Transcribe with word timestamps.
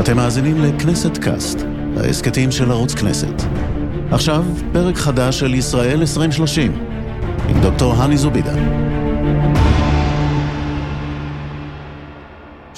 אתם 0.00 0.16
מאזינים 0.16 0.64
לכנסת 0.64 1.18
קאסט, 1.18 1.58
ההסכתים 1.96 2.52
של 2.52 2.70
ערוץ 2.70 2.94
כנסת. 2.94 3.42
עכשיו, 4.10 4.44
פרק 4.72 4.96
חדש 4.96 5.40
של 5.40 5.54
ישראל 5.54 6.00
2030, 6.00 6.72
עם 7.48 7.60
דוקטור 7.60 7.94
הני 7.94 8.16
זובידה. 8.16 8.54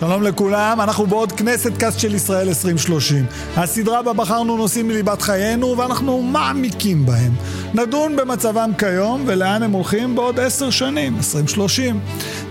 שלום 0.01 0.23
לכולם, 0.23 0.79
אנחנו 0.81 1.07
בעוד 1.07 1.33
כנסת 1.33 1.77
קאסט 1.79 1.99
של 1.99 2.15
ישראל 2.15 2.49
2030. 2.49 3.27
הסדרה 3.57 4.03
בה 4.03 4.13
בחרנו 4.13 4.57
נושאים 4.57 4.89
מליבת 4.89 5.23
חיינו 5.23 5.79
ואנחנו 5.79 6.23
מעמיקים 6.23 7.07
בהם. 7.07 7.33
נדון 7.75 8.17
במצבם 8.17 8.71
כיום 8.79 9.25
ולאן 9.27 9.63
הם 9.63 9.73
הולכים 9.73 10.15
בעוד 10.15 10.41
עשר 10.41 10.71
שנים, 10.71 11.17
2030. 11.17 12.01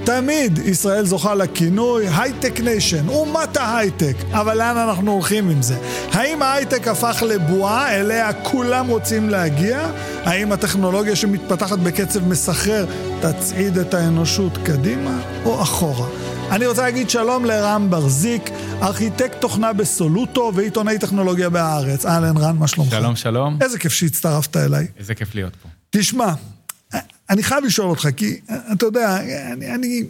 תמיד 0.07 0.57
ישראל 0.57 1.05
זוכה 1.05 1.35
לכינוי 1.35 2.07
High-Tech 2.17 2.59
Nation, 2.59 3.09
אומת 3.09 3.57
ההייטק. 3.57 4.15
אבל 4.31 4.57
לאן 4.57 4.77
אנחנו 4.77 5.11
הולכים 5.11 5.49
עם 5.49 5.61
זה? 5.61 5.77
האם 6.11 6.41
ההייטק 6.41 6.87
הפך 6.87 7.23
לבועה 7.27 7.95
אליה 7.95 8.33
כולם 8.33 8.87
רוצים 8.87 9.29
להגיע? 9.29 9.89
האם 10.23 10.51
הטכנולוגיה 10.51 11.15
שמתפתחת 11.15 11.79
בקצב 11.79 12.27
מסחרר 12.27 12.85
תצעיד 13.21 13.77
את 13.77 13.93
האנושות 13.93 14.57
קדימה 14.65 15.21
או 15.45 15.61
אחורה? 15.61 16.07
אני 16.51 16.67
רוצה 16.67 16.81
להגיד 16.81 17.09
שלום 17.09 17.45
לרן 17.45 17.89
בר-זיק, 17.89 18.49
ארכיטקט 18.81 19.41
תוכנה 19.41 19.73
בסולוטו 19.73 20.51
ועיתונאי 20.55 20.99
טכנולוגיה 20.99 21.49
בהארץ. 21.49 22.05
אהלן 22.05 22.37
רן, 22.37 22.57
מה 22.57 22.67
שלומך? 22.67 22.91
שלום, 22.91 23.15
שלום. 23.15 23.57
איזה 23.61 23.79
כיף 23.79 23.93
שהצטרפת 23.93 24.57
אליי. 24.57 24.87
איזה 24.99 25.15
כיף 25.15 25.35
להיות 25.35 25.55
פה. 25.55 25.69
תשמע, 25.89 26.33
אני 27.29 27.43
חייב 27.43 27.63
לשאול 27.63 27.89
אותך, 27.89 28.07
כי 28.17 28.39
אתה 28.71 28.85
יודע, 28.85 29.17
אני, 29.53 29.75
אני 29.75 30.03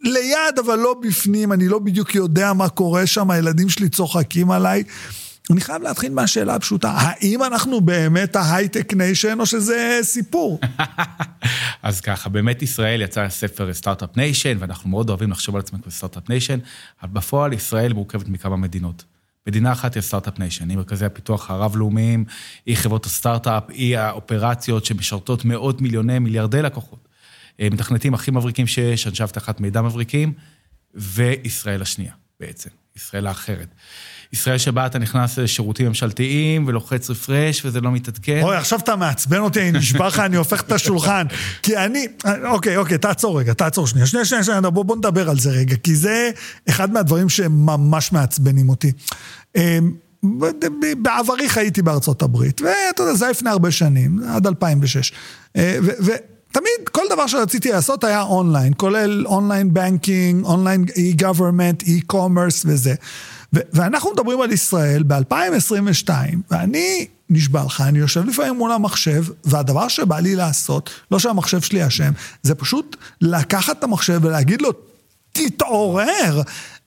ליד 0.00 0.58
אבל 0.64 0.78
לא 0.78 0.94
בפנים, 1.02 1.52
אני 1.52 1.68
לא 1.68 1.78
בדיוק 1.78 2.14
יודע 2.14 2.52
מה 2.52 2.68
קורה 2.68 3.06
שם, 3.06 3.30
הילדים 3.30 3.68
שלי 3.68 3.88
צוחקים 3.88 4.50
עליי. 4.50 4.82
אני 5.50 5.60
חייב 5.60 5.82
להתחיל 5.82 6.12
מהשאלה 6.12 6.54
הפשוטה, 6.54 6.90
האם 6.90 7.44
אנחנו 7.44 7.80
באמת 7.80 8.36
ה 8.36 8.42
High-Tech 8.42 8.94
Nation 8.94 9.40
או 9.40 9.46
שזה 9.46 9.98
סיפור? 10.02 10.60
אז 11.82 12.00
ככה, 12.00 12.28
באמת 12.28 12.62
ישראל 12.62 13.02
יצא 13.02 13.28
ספר 13.28 13.74
Start-Up 13.74 14.16
Nation, 14.16 14.56
ואנחנו 14.60 14.90
מאוד 14.90 15.08
אוהבים 15.08 15.30
לחשוב 15.30 15.54
על 15.54 15.60
עצמנו 15.60 15.82
כ 15.82 15.91
Start-Up 15.91 16.28
Nation, 16.28 16.58
אבל 17.02 17.10
בפועל 17.12 17.52
ישראל 17.52 17.92
מורכבת 17.92 18.28
מכמה 18.28 18.56
מדינות. 18.56 19.04
מדינה 19.50 19.72
אחת 19.72 19.94
היא 19.94 20.00
Start-Up 20.00 20.38
Nation, 20.38 20.70
היא 20.70 20.76
מרכזי 20.76 21.04
הפיתוח 21.04 21.50
הרב-לאומיים, 21.50 22.24
היא 22.66 22.76
חברות 22.76 23.06
הסטארט-אפ, 23.06 23.62
היא 23.68 23.98
האופרציות 23.98 24.84
שמשרתות 24.84 25.44
מאות 25.44 25.80
מיליוני, 25.80 26.18
מיליארדי 26.18 26.62
לקוחות. 26.62 27.08
מתכנתים 27.60 28.14
הכי 28.14 28.30
מבריקים 28.30 28.66
שיש, 28.66 29.06
אנשי 29.06 29.22
אבטחת 29.22 29.60
מידע 29.60 29.82
מבריקים, 29.82 30.32
וישראל 30.94 31.82
השנייה 31.82 32.12
בעצם, 32.40 32.70
ישראל 32.96 33.26
האחרת. 33.26 33.68
ישראל 34.32 34.58
שבה 34.58 34.86
אתה 34.86 34.98
נכנס 34.98 35.38
לשירותים 35.38 35.86
ממשלתיים 35.86 36.64
ולוחץ 36.66 37.10
רפרש 37.10 37.64
וזה 37.64 37.80
לא 37.80 37.90
מתעדכן. 37.90 38.40
אוי, 38.42 38.56
עכשיו 38.56 38.78
אתה 38.78 38.96
מעצבן 38.96 39.38
אותי, 39.38 39.60
אני 39.60 39.72
נשבע 39.72 40.06
לך, 40.06 40.18
אני 40.18 40.36
הופך 40.36 40.62
את 40.62 40.72
השולחן. 40.72 41.26
כי 41.62 41.76
אני, 41.76 42.06
אוקיי, 42.44 42.76
אוקיי, 42.76 42.98
תעצור 42.98 43.40
רגע, 43.40 43.52
תעצור 43.52 43.86
שנייה. 43.86 44.06
שנייה, 44.06 44.24
שנייה, 44.24 44.44
שנייה, 44.44 44.60
בוא, 44.60 44.84
בוא 44.84 44.96
נדבר 44.96 45.30
על 45.30 45.38
זה 45.38 45.50
רגע, 45.50 45.76
כי 45.76 45.94
זה 45.96 46.30
אחד 46.68 46.92
מהדברים 46.92 47.28
שממש 47.28 48.12
מעצבנים 48.12 48.68
אותי. 48.68 48.92
אמ, 49.56 49.92
בעברי 51.02 51.48
חייתי 51.48 51.82
בארצות 51.82 52.22
הברית, 52.22 52.60
ואתה 52.60 53.02
יודע, 53.02 53.14
זה 53.14 53.24
היה 53.24 53.30
לפני 53.30 53.50
הרבה 53.50 53.70
שנים, 53.70 54.18
עד 54.28 54.46
2006. 54.46 55.12
אה, 55.56 55.78
ותמיד, 55.80 56.88
כל 56.92 57.02
דבר 57.10 57.26
שרציתי 57.26 57.72
לעשות 57.72 58.04
היה 58.04 58.22
אונליין, 58.22 58.72
כולל 58.76 59.26
online 59.26 59.74
banking, 59.74 60.44
online 60.44 60.84
e-government, 60.96 61.82
e-commerce 61.82 62.62
וזה. 62.66 62.94
ואנחנו 63.52 64.10
מדברים 64.12 64.40
על 64.40 64.52
ישראל 64.52 65.02
ב-2022, 65.02 66.10
ואני 66.50 67.06
נשבע 67.30 67.64
לך, 67.64 67.80
אני 67.80 67.98
יושב 67.98 68.24
לפעמים 68.26 68.54
מול 68.54 68.72
המחשב, 68.72 69.24
והדבר 69.44 69.88
שבא 69.88 70.18
לי 70.18 70.36
לעשות, 70.36 70.90
לא 71.10 71.18
שהמחשב 71.18 71.60
שלי 71.60 71.86
אשם, 71.86 72.12
זה 72.42 72.54
פשוט 72.54 72.96
לקחת 73.20 73.78
את 73.78 73.84
המחשב 73.84 74.20
ולהגיד 74.22 74.62
לו, 74.62 74.70
תתעורר. 75.32 76.42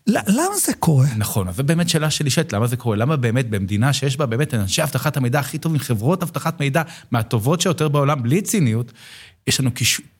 למה 0.07 0.57
זה 0.65 0.73
קורה? 0.79 1.07
נכון, 1.17 1.47
אז 1.47 1.55
זו 1.55 1.63
באמת 1.63 1.89
שאלה 1.89 2.11
שנשאלת, 2.11 2.53
למה 2.53 2.67
זה 2.67 2.77
קורה? 2.77 2.95
למה 2.95 3.15
באמת 3.15 3.49
במדינה 3.49 3.93
שיש 3.93 4.17
בה 4.17 4.25
באמת 4.25 4.53
אנשי 4.53 4.83
אבטחת 4.83 5.17
המידע 5.17 5.39
הכי 5.39 5.57
טובים, 5.57 5.79
חברות 5.79 6.23
אבטחת 6.23 6.59
מידע 6.59 6.81
מהטובות 7.11 7.61
שיותר 7.61 7.87
בעולם, 7.87 8.23
בלי 8.23 8.41
ציניות, 8.41 8.91
יש 9.47 9.59
לנו 9.59 9.69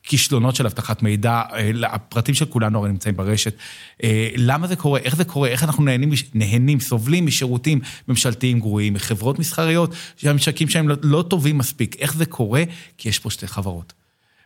כישלונות 0.03 0.55
של 0.55 0.65
אבטחת 0.65 1.01
מידע, 1.01 1.41
הפרטים 1.87 2.35
של 2.35 2.45
כולנו 2.45 2.79
הרי 2.79 2.89
נמצאים 2.89 3.15
ברשת. 3.15 3.53
למה 4.35 4.67
זה 4.67 4.75
קורה? 4.75 4.99
איך 4.99 5.15
זה 5.15 5.25
קורה? 5.25 5.49
איך 5.49 5.63
אנחנו 5.63 5.83
נהנים, 5.83 6.11
נהנים 6.33 6.79
סובלים 6.79 7.25
משירותים 7.25 7.79
ממשלתיים 8.07 8.59
גרועים, 8.59 8.93
מחברות 8.93 9.39
מסחריות, 9.39 9.95
שהממשקים 10.17 10.69
שלהם 10.69 10.89
לא, 10.89 10.95
לא 11.01 11.25
טובים 11.29 11.57
מספיק. 11.57 11.95
איך 11.99 12.13
זה 12.15 12.25
קורה? 12.25 12.63
כי 12.97 13.09
יש 13.09 13.19
פה 13.19 13.29
שתי 13.29 13.47
חברות. 13.47 13.93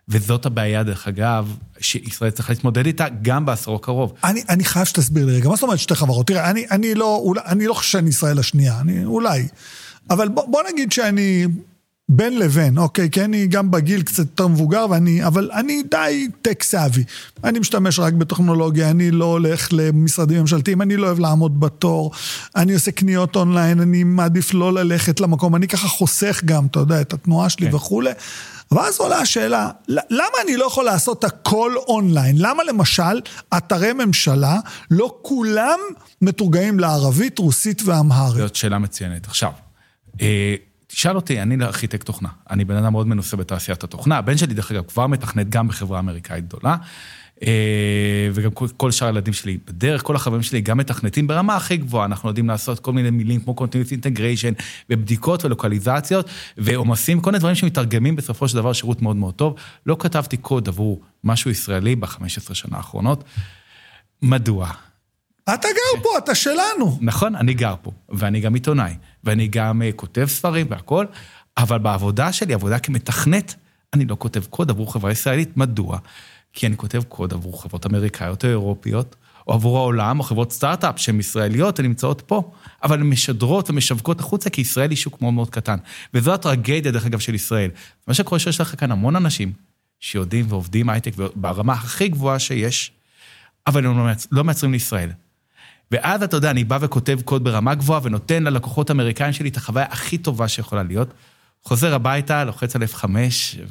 וזאת 0.09 0.45
הבעיה, 0.45 0.83
דרך 0.83 1.07
אגב, 1.07 1.57
שישראל 1.79 2.31
צריכה 2.31 2.53
להתמודד 2.53 2.85
איתה 2.85 3.05
גם 3.21 3.45
בעשור 3.45 3.75
הקרוב. 3.75 4.13
אני, 4.23 4.43
אני 4.49 4.63
חייב 4.63 4.85
שתסביר 4.85 5.25
לי 5.25 5.35
רגע, 5.35 5.49
מה 5.49 5.55
זאת 5.55 5.63
אומרת 5.63 5.79
שתי 5.79 5.95
חברות? 5.95 6.27
תראה, 6.27 6.49
אני, 6.49 6.65
אני 6.71 6.95
לא, 6.95 7.15
אולי, 7.15 7.65
לא 7.65 7.73
חושב 7.73 7.89
שאני 7.91 8.09
ישראל 8.09 8.39
השנייה, 8.39 8.79
אני, 8.79 9.05
אולי. 9.05 9.47
אבל 10.09 10.27
בוא, 10.27 10.45
בוא 10.51 10.61
נגיד 10.73 10.91
שאני 10.91 11.45
בין 12.09 12.39
לבין, 12.39 12.77
אוקיי, 12.77 13.09
כי 13.09 13.23
אני 13.23 13.47
גם 13.47 13.71
בגיל 13.71 14.01
קצת 14.01 14.19
יותר 14.19 14.47
מבוגר, 14.47 14.85
ואני, 14.89 15.25
אבל 15.25 15.49
אני 15.53 15.83
די 15.91 16.27
טק 16.41 16.63
סאבי. 16.63 17.03
אני 17.43 17.59
משתמש 17.59 17.99
רק 17.99 18.13
בטכנולוגיה, 18.13 18.89
אני 18.89 19.11
לא 19.11 19.25
הולך 19.25 19.67
למשרדים 19.71 20.41
ממשלתיים, 20.41 20.81
אני 20.81 20.97
לא 20.97 21.05
אוהב 21.05 21.19
לעמוד 21.19 21.59
בתור, 21.59 22.11
אני 22.55 22.73
עושה 22.73 22.91
קניות 22.91 23.35
אונליין, 23.35 23.79
אני 23.81 24.03
מעדיף 24.03 24.53
לא 24.53 24.73
ללכת 24.73 25.19
למקום, 25.19 25.55
אני 25.55 25.67
ככה 25.67 25.87
חוסך 25.87 26.41
גם, 26.45 26.65
אתה 26.65 26.79
יודע, 26.79 27.01
את 27.01 27.13
התנועה 27.13 27.49
שלי 27.49 27.69
כן. 27.69 27.75
וכולי. 27.75 28.11
ואז 28.71 28.99
עולה 28.99 29.19
השאלה, 29.19 29.69
למה 29.87 30.37
אני 30.43 30.57
לא 30.57 30.65
יכול 30.65 30.85
לעשות 30.85 31.23
הכל 31.23 31.71
אונליין? 31.87 32.35
למה 32.39 32.63
למשל 32.63 33.21
אתרי 33.57 33.93
ממשלה, 33.93 34.59
לא 34.91 35.17
כולם 35.21 35.79
מתורגמים 36.21 36.79
לערבית, 36.79 37.39
רוסית 37.39 37.81
ואמהרית? 37.85 38.41
זאת 38.41 38.55
שאלה 38.55 38.79
מצוינת. 38.79 39.27
עכשיו, 39.27 39.51
אה, 40.21 40.55
תשאל 40.87 41.15
אותי, 41.15 41.41
אני 41.41 41.65
ארכיטקט 41.65 42.05
תוכנה. 42.05 42.29
אני 42.49 42.65
בן 42.65 42.75
אדם 42.75 42.91
מאוד 42.91 43.07
מנוסה 43.07 43.37
בתעשיית 43.37 43.83
התוכנה. 43.83 44.17
הבן 44.17 44.37
שלי, 44.37 44.53
דרך 44.53 44.71
אגב, 44.71 44.83
כבר 44.87 45.07
מתכנת 45.07 45.49
גם 45.49 45.67
בחברה 45.67 45.99
אמריקאית 45.99 46.47
גדולה. 46.47 46.75
וגם 48.33 48.51
כל 48.77 48.91
שאר 48.91 49.07
הילדים 49.07 49.33
שלי 49.33 49.57
בדרך, 49.67 50.03
כל 50.03 50.15
החברים 50.15 50.43
שלי 50.43 50.61
גם 50.61 50.77
מתכנתים 50.77 51.27
ברמה 51.27 51.55
הכי 51.55 51.77
גבוהה. 51.77 52.05
אנחנו 52.05 52.29
יודעים 52.29 52.47
לעשות 52.47 52.79
כל 52.79 52.93
מיני 52.93 53.09
מילים 53.09 53.39
כמו 53.39 53.55
Continuous 53.59 53.91
Integration, 53.91 54.63
ובדיקות 54.89 55.45
ולוקליזציות, 55.45 56.29
ועומסים, 56.57 57.21
כל 57.21 57.31
מיני 57.31 57.39
דברים 57.39 57.55
שמתרגמים 57.55 58.15
בסופו 58.15 58.47
של 58.47 58.55
דבר 58.55 58.73
שירות 58.73 59.01
מאוד 59.01 59.15
מאוד 59.15 59.33
טוב. 59.33 59.55
לא 59.85 59.95
כתבתי 59.99 60.37
קוד 60.37 60.67
עבור 60.67 61.01
משהו 61.23 61.51
ישראלי 61.51 61.95
ב-15 61.95 62.53
שנה 62.53 62.77
האחרונות. 62.77 63.23
מדוע? 64.21 64.71
אתה 65.53 65.67
גר 65.67 66.03
פה, 66.03 66.09
אתה 66.17 66.35
שלנו. 66.35 66.97
נכון, 67.01 67.35
אני 67.35 67.53
גר 67.53 67.75
פה, 67.81 67.91
ואני 68.09 68.39
גם 68.39 68.53
עיתונאי, 68.53 68.95
ואני 69.23 69.47
גם 69.47 69.81
כותב 69.95 70.25
ספרים 70.25 70.67
והכול, 70.69 71.07
אבל 71.57 71.77
בעבודה 71.77 72.33
שלי, 72.33 72.53
עבודה 72.53 72.79
כמתכנת, 72.79 73.55
אני 73.93 74.05
לא 74.05 74.15
כותב 74.19 74.43
קוד 74.49 74.69
עבור 74.69 74.93
חברה 74.93 75.11
ישראלית. 75.11 75.57
מדוע? 75.57 75.97
כי 76.53 76.67
אני 76.67 76.77
כותב 76.77 77.03
קוד 77.07 77.33
עבור 77.33 77.63
חברות 77.63 77.85
אמריקאיות 77.85 78.45
או 78.45 78.49
אירופיות, 78.49 79.15
או 79.47 79.53
עבור 79.53 79.77
העולם, 79.77 80.19
או 80.19 80.23
חברות 80.23 80.51
סטארט-אפ 80.51 80.99
שהן 80.99 81.19
ישראליות, 81.19 81.79
הן 81.79 81.85
נמצאות 81.85 82.21
פה, 82.21 82.51
אבל 82.83 82.99
הן 82.99 83.09
משדרות 83.09 83.69
ומשווקות 83.69 84.19
החוצה, 84.19 84.49
כי 84.49 84.61
ישראל 84.61 84.89
היא 84.89 84.97
שוק 84.97 85.21
מאוד 85.21 85.33
מאוד 85.33 85.49
קטן. 85.49 85.77
וזו 86.13 86.33
הטרגדיה, 86.33 86.91
דרך 86.91 87.05
אגב, 87.05 87.19
של 87.19 87.35
ישראל. 87.35 87.71
מה 88.07 88.13
שקורה 88.13 88.39
שיש 88.39 88.61
לך 88.61 88.79
כאן 88.79 88.91
המון 88.91 89.15
אנשים 89.15 89.53
שיודעים 89.99 90.45
ועובדים 90.49 90.89
הייטק 90.89 91.13
ברמה 91.35 91.73
הכי 91.73 92.07
גבוהה 92.07 92.39
שיש, 92.39 92.91
אבל 93.67 93.85
הם 93.85 94.07
לא 94.31 94.43
מייצרים 94.43 94.71
לישראל. 94.71 95.11
ואז 95.91 96.23
אתה 96.23 96.37
יודע, 96.37 96.51
אני 96.51 96.63
בא 96.63 96.77
וכותב 96.81 97.19
קוד 97.25 97.43
ברמה 97.43 97.75
גבוהה 97.75 97.99
ונותן 98.03 98.43
ללקוחות 98.43 98.89
האמריקאים 98.89 99.33
שלי 99.33 99.49
את 99.49 99.57
החוויה 99.57 99.85
הכי 99.89 100.17
טובה 100.17 100.47
שיכולה 100.47 100.83
להיות. 100.83 101.13
חוזר 101.65 101.93
הביתה, 101.93 102.43
לוחץ 102.43 102.75
על 102.75 102.83
F5 102.83 103.05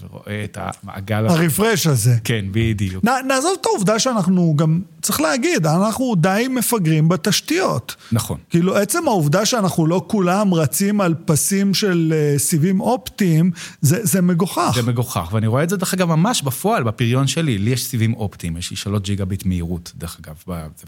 ורואה 0.00 0.44
את 0.44 0.58
המעגל. 0.60 1.26
הרפרש 1.26 1.86
הזה. 1.86 2.16
כן, 2.24 2.44
בדיוק. 2.50 3.04
נעזוב 3.04 3.56
את 3.60 3.66
העובדה 3.66 3.98
שאנחנו 3.98 4.54
גם, 4.56 4.80
צריך 5.02 5.20
להגיד, 5.20 5.66
אנחנו 5.66 6.14
די 6.16 6.46
מפגרים 6.50 7.08
בתשתיות. 7.08 7.96
נכון. 8.12 8.38
כאילו, 8.50 8.76
עצם 8.76 9.08
העובדה 9.08 9.46
שאנחנו 9.46 9.86
לא 9.86 10.04
כולם 10.06 10.54
רצים 10.54 11.00
על 11.00 11.14
פסים 11.24 11.74
של 11.74 12.14
סיבים 12.36 12.80
אופטיים, 12.80 13.50
זה, 13.80 13.98
זה 14.02 14.22
מגוחך. 14.22 14.72
זה 14.74 14.82
מגוחך, 14.82 15.28
ואני 15.32 15.46
רואה 15.46 15.62
את 15.62 15.68
זה, 15.68 15.76
דרך 15.76 15.94
אגב, 15.94 16.08
ממש 16.08 16.42
בפועל, 16.42 16.82
בפריון 16.82 17.26
שלי. 17.26 17.58
לי 17.58 17.70
יש 17.70 17.84
סיבים 17.84 18.14
אופטיים, 18.14 18.56
יש 18.56 18.70
לי 18.70 18.76
3 18.76 19.00
ג'יגה 19.02 19.24
ביט 19.24 19.46
מהירות, 19.46 19.92
דרך 19.94 20.18
אגב, 20.20 20.34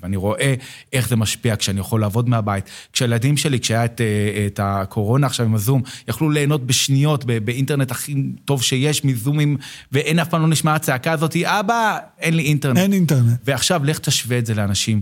ואני 0.03 0.17
רואה 0.17 0.55
איך 0.93 1.09
זה 1.09 1.17
משפיע 1.17 1.57
כשאני 1.57 1.81
יכול 1.81 2.01
לעבוד 2.01 2.29
מהבית. 2.29 2.65
כשהילדים 2.93 3.37
שלי, 3.37 3.61
כשהיה 3.61 3.85
את, 3.85 4.01
את 4.47 4.61
הקורונה 4.63 5.27
עכשיו 5.27 5.47
עם 5.47 5.55
הזום, 5.55 5.83
יכלו 6.09 6.31
ליהנות 6.31 6.67
בשנייה. 6.67 6.88
שניות 6.89 7.25
באינטרנט 7.25 7.91
הכי 7.91 8.15
טוב 8.45 8.63
שיש, 8.63 9.05
מזומים, 9.05 9.57
ואין 9.93 10.19
אף 10.19 10.29
פעם 10.29 10.43
לא 10.43 10.49
נשמע 10.49 10.75
הצעקה 10.75 11.13
הזאת, 11.13 11.37
אבא, 11.45 11.99
אין 12.19 12.35
לי 12.35 12.43
אינטרנט. 12.43 12.79
אין 12.79 12.93
אינטרנט. 12.93 13.39
ועכשיו, 13.45 13.85
לך 13.85 13.99
תשווה 13.99 14.39
את 14.39 14.47
זה 14.47 14.55
לאנשים 14.55 15.01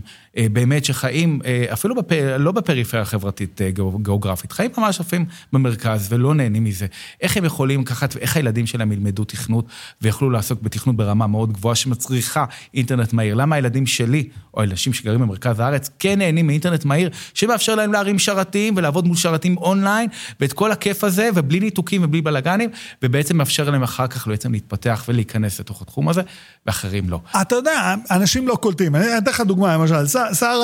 באמת 0.51 0.85
שחיים, 0.85 1.39
אפילו 1.73 1.95
בפ... 1.95 2.11
לא 2.39 2.51
בפריפריה 2.51 3.03
החברתית 3.03 3.61
גיאוגרפית, 4.01 4.51
חיים 4.51 4.71
ממש 4.77 4.99
לפעמים 4.99 5.25
במרכז 5.53 6.07
ולא 6.13 6.35
נהנים 6.35 6.63
מזה. 6.63 6.85
איך 7.21 7.37
הם 7.37 7.45
יכולים 7.45 7.81
לקחת, 7.81 8.17
איך 8.17 8.37
הילדים 8.37 8.67
שלהם 8.67 8.91
ילמדו 8.91 9.23
תכנות 9.23 9.65
ויוכלו 10.01 10.29
לעסוק 10.29 10.61
בתכנות 10.61 10.95
ברמה 10.95 11.27
מאוד 11.27 11.53
גבוהה 11.53 11.75
שמצריכה 11.75 12.45
אינטרנט 12.73 13.13
מהיר? 13.13 13.35
למה 13.35 13.55
הילדים 13.55 13.85
שלי, 13.85 14.29
או 14.53 14.63
אנשים 14.63 14.93
שגרים 14.93 15.19
במרכז 15.19 15.59
הארץ, 15.59 15.89
כן 15.99 16.19
נהנים 16.19 16.47
מאינטרנט 16.47 16.85
מהיר, 16.85 17.09
שמאפשר 17.33 17.75
להם 17.75 17.93
להרים 17.93 18.19
שרתים 18.19 18.73
ולעבוד 18.77 19.07
מול 19.07 19.17
שרתים 19.17 19.57
אונליין, 19.57 20.09
ואת 20.39 20.53
כל 20.53 20.71
הכיף 20.71 21.03
הזה, 21.03 21.29
ובלי 21.35 21.59
ניתוקים 21.59 22.03
ובלי 22.03 22.21
בלאגנים, 22.21 22.69
ובעצם 23.03 23.37
מאפשר 23.37 23.69
להם 23.69 23.83
אחר 23.83 24.07
כך 24.07 24.27
בעצם 24.27 24.51
להתפתח 24.51 25.05
ולהיכנס 25.07 25.59
לתוך 25.59 25.81
התחום 25.81 26.09
הזה, 26.09 26.21
ואחרים 26.65 27.09
לא. 27.09 27.19
אתה 27.41 27.55
יודע, 27.55 27.95
אנשים 28.11 28.47
לא 28.47 28.55
קולטים. 28.55 28.95
אני 28.95 29.17
אתן 29.17 29.31
לך 29.31 29.41
דוגמה, 29.41 29.73
למשל, 29.73 30.05
שר, 30.33 30.61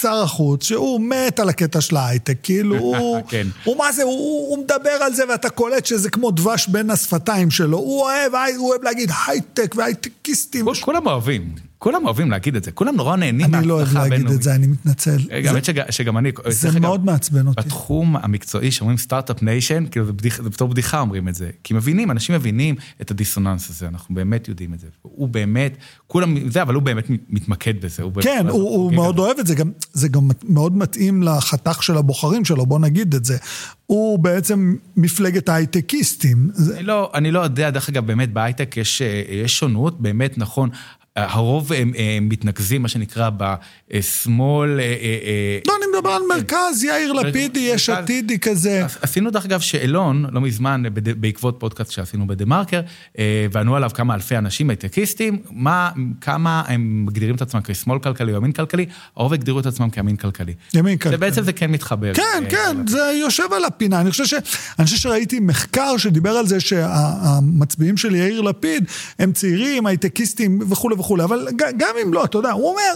שר 0.00 0.22
החוץ, 0.22 0.64
שהוא 0.64 1.00
מת 1.00 1.40
על 1.40 1.48
הקטע 1.48 1.80
של 1.80 1.96
ההייטק, 1.96 2.36
כאילו, 2.42 2.76
הוא, 2.98 3.20
כן. 3.28 3.46
הוא 3.64 3.78
מה 3.78 3.92
זה, 3.92 4.02
הוא, 4.02 4.48
הוא 4.48 4.58
מדבר 4.58 4.90
על 4.90 5.14
זה 5.14 5.22
ואתה 5.28 5.50
קולט 5.50 5.86
שזה 5.86 6.10
כמו 6.10 6.30
דבש 6.30 6.68
בין 6.68 6.90
השפתיים 6.90 7.50
שלו. 7.50 7.78
הוא 7.78 8.00
אוהב, 8.00 8.32
הוא 8.56 8.68
אוהב 8.70 8.82
להגיד 8.82 9.10
הייטק 9.26 9.74
והייטקיסטים. 9.76 10.66
כולם 10.80 11.06
אוהבים. 11.06 11.69
כולם 11.80 12.04
אוהבים 12.04 12.30
להגיד 12.30 12.56
את 12.56 12.64
זה, 12.64 12.72
כולם 12.72 12.96
נורא 12.96 13.16
נהנים 13.16 13.50
מההצלחה 13.50 13.58
הבינלאומית. 13.58 13.86
אני 13.90 13.96
לא 13.96 14.04
אוהב 14.04 14.10
להגיד 14.10 14.30
את 14.36 14.42
זה, 14.42 14.54
אני 14.54 14.66
מתנצל. 14.66 15.18
האמת 15.30 15.64
שגם 15.90 16.18
אני... 16.18 16.32
זה 16.48 16.80
מאוד 16.80 17.04
מעצבן 17.04 17.46
אותי. 17.46 17.60
בתחום 17.60 18.16
המקצועי 18.16 18.70
שאומרים 18.70 18.98
Start-Up 18.98 19.42
Nation, 19.42 19.84
כאילו 19.90 20.06
זה 20.06 20.42
בתור 20.42 20.68
בדיחה 20.68 21.00
אומרים 21.00 21.28
את 21.28 21.34
זה. 21.34 21.50
כי 21.64 21.74
מבינים, 21.74 22.10
אנשים 22.10 22.34
מבינים 22.34 22.74
את 23.00 23.10
הדיסוננס 23.10 23.70
הזה, 23.70 23.88
אנחנו 23.88 24.14
באמת 24.14 24.48
יודעים 24.48 24.74
את 24.74 24.80
זה. 24.80 24.86
הוא 25.02 25.28
באמת, 25.28 25.76
כולם, 26.06 26.50
זה, 26.50 26.62
אבל 26.62 26.74
הוא 26.74 26.82
באמת 26.82 27.04
מתמקד 27.28 27.74
בזה. 27.80 28.02
כן, 28.20 28.46
הוא 28.48 28.92
מאוד 28.92 29.18
אוהב 29.18 29.38
את 29.38 29.46
זה, 29.46 29.54
זה 29.92 30.08
גם 30.08 30.30
מאוד 30.44 30.76
מתאים 30.76 31.22
לחתך 31.22 31.82
של 31.82 31.96
הבוחרים 31.96 32.44
שלו, 32.44 32.66
בוא 32.66 32.78
נגיד 32.78 33.14
את 33.14 33.24
זה. 33.24 33.36
הוא 33.86 34.18
בעצם 34.18 34.76
מפלגת 34.96 35.48
ההייטקיסטים. 35.48 36.50
אני 36.74 36.82
לא, 36.82 37.10
אני 37.14 37.30
לא 37.30 37.40
יודע, 37.40 37.70
דרך 37.70 37.88
אגב, 37.88 38.06
באמת 38.06 38.32
בהייטק 38.32 38.76
יש, 38.76 39.02
יש 39.44 39.58
שונות, 39.58 40.00
באמת 40.00 40.38
נכון. 40.38 40.70
הרוב 41.28 41.72
הם, 41.72 41.92
הם 41.96 42.28
מתנקזים, 42.28 42.82
מה 42.82 42.88
שנקרא, 42.88 43.30
בשמאל... 43.90 44.80
אה, 44.80 44.84
אה, 44.84 45.18
אה, 45.24 45.58
לא, 45.66 45.74
אני 45.76 45.89
מדבר 46.00 46.12
על 46.12 46.22
מרכז, 46.28 46.84
יאיר 46.84 47.12
לפידי, 47.12 47.60
יש 47.60 47.90
עתידי 47.90 48.38
כזה. 48.38 48.86
עשינו, 49.02 49.30
דרך 49.30 49.44
אגב, 49.44 49.60
שאלון, 49.60 50.26
לא 50.32 50.40
מזמן, 50.40 50.82
בעקבות 50.92 51.56
פודקאסט 51.58 51.90
שעשינו 51.90 52.26
בדה-מרקר, 52.26 52.80
וענו 53.52 53.76
עליו 53.76 53.90
כמה 53.94 54.14
אלפי 54.14 54.36
אנשים, 54.36 54.70
הייטקיסטים, 54.70 55.38
מה, 55.50 55.90
כמה 56.20 56.62
הם 56.66 57.06
מגדירים 57.06 57.34
את 57.34 57.42
עצמם 57.42 57.60
כשמאל 57.64 57.98
כלכלי 57.98 58.32
או 58.32 58.36
ימין 58.36 58.52
כלכלי, 58.52 58.86
הרוב 59.16 59.32
הגדירו 59.32 59.60
את 59.60 59.66
עצמם 59.66 59.90
כימין 59.90 60.16
כלכלי. 60.16 60.54
ימין 60.74 60.98
כלכלי. 60.98 61.16
ובעצם 61.16 61.42
זה 61.42 61.52
כן 61.52 61.70
מתחבר. 61.70 62.14
כן, 62.14 62.44
כן, 62.48 62.76
זה 62.86 63.12
יושב 63.20 63.52
על 63.52 63.64
הפינה. 63.64 64.00
אני 64.00 64.10
חושב, 64.10 64.26
ש... 64.26 64.34
אני 64.78 64.84
חושב 64.84 64.96
שראיתי 64.96 65.40
מחקר 65.40 65.96
שדיבר 65.96 66.30
על 66.30 66.46
זה 66.46 66.60
שהמצביעים 66.60 67.96
של 67.96 68.14
יאיר 68.14 68.40
לפיד 68.40 68.84
הם 69.18 69.32
צעירים, 69.32 69.86
הייטקיסטים 69.86 70.58
וכולי 70.70 70.94
וכולי, 70.98 71.24
אבל 71.24 71.48
גם 71.56 71.94
אם 72.04 72.14
לא, 72.14 72.24
אתה 72.24 72.38
יודע, 72.38 72.50
הוא 72.50 72.70
אומר... 72.70 72.94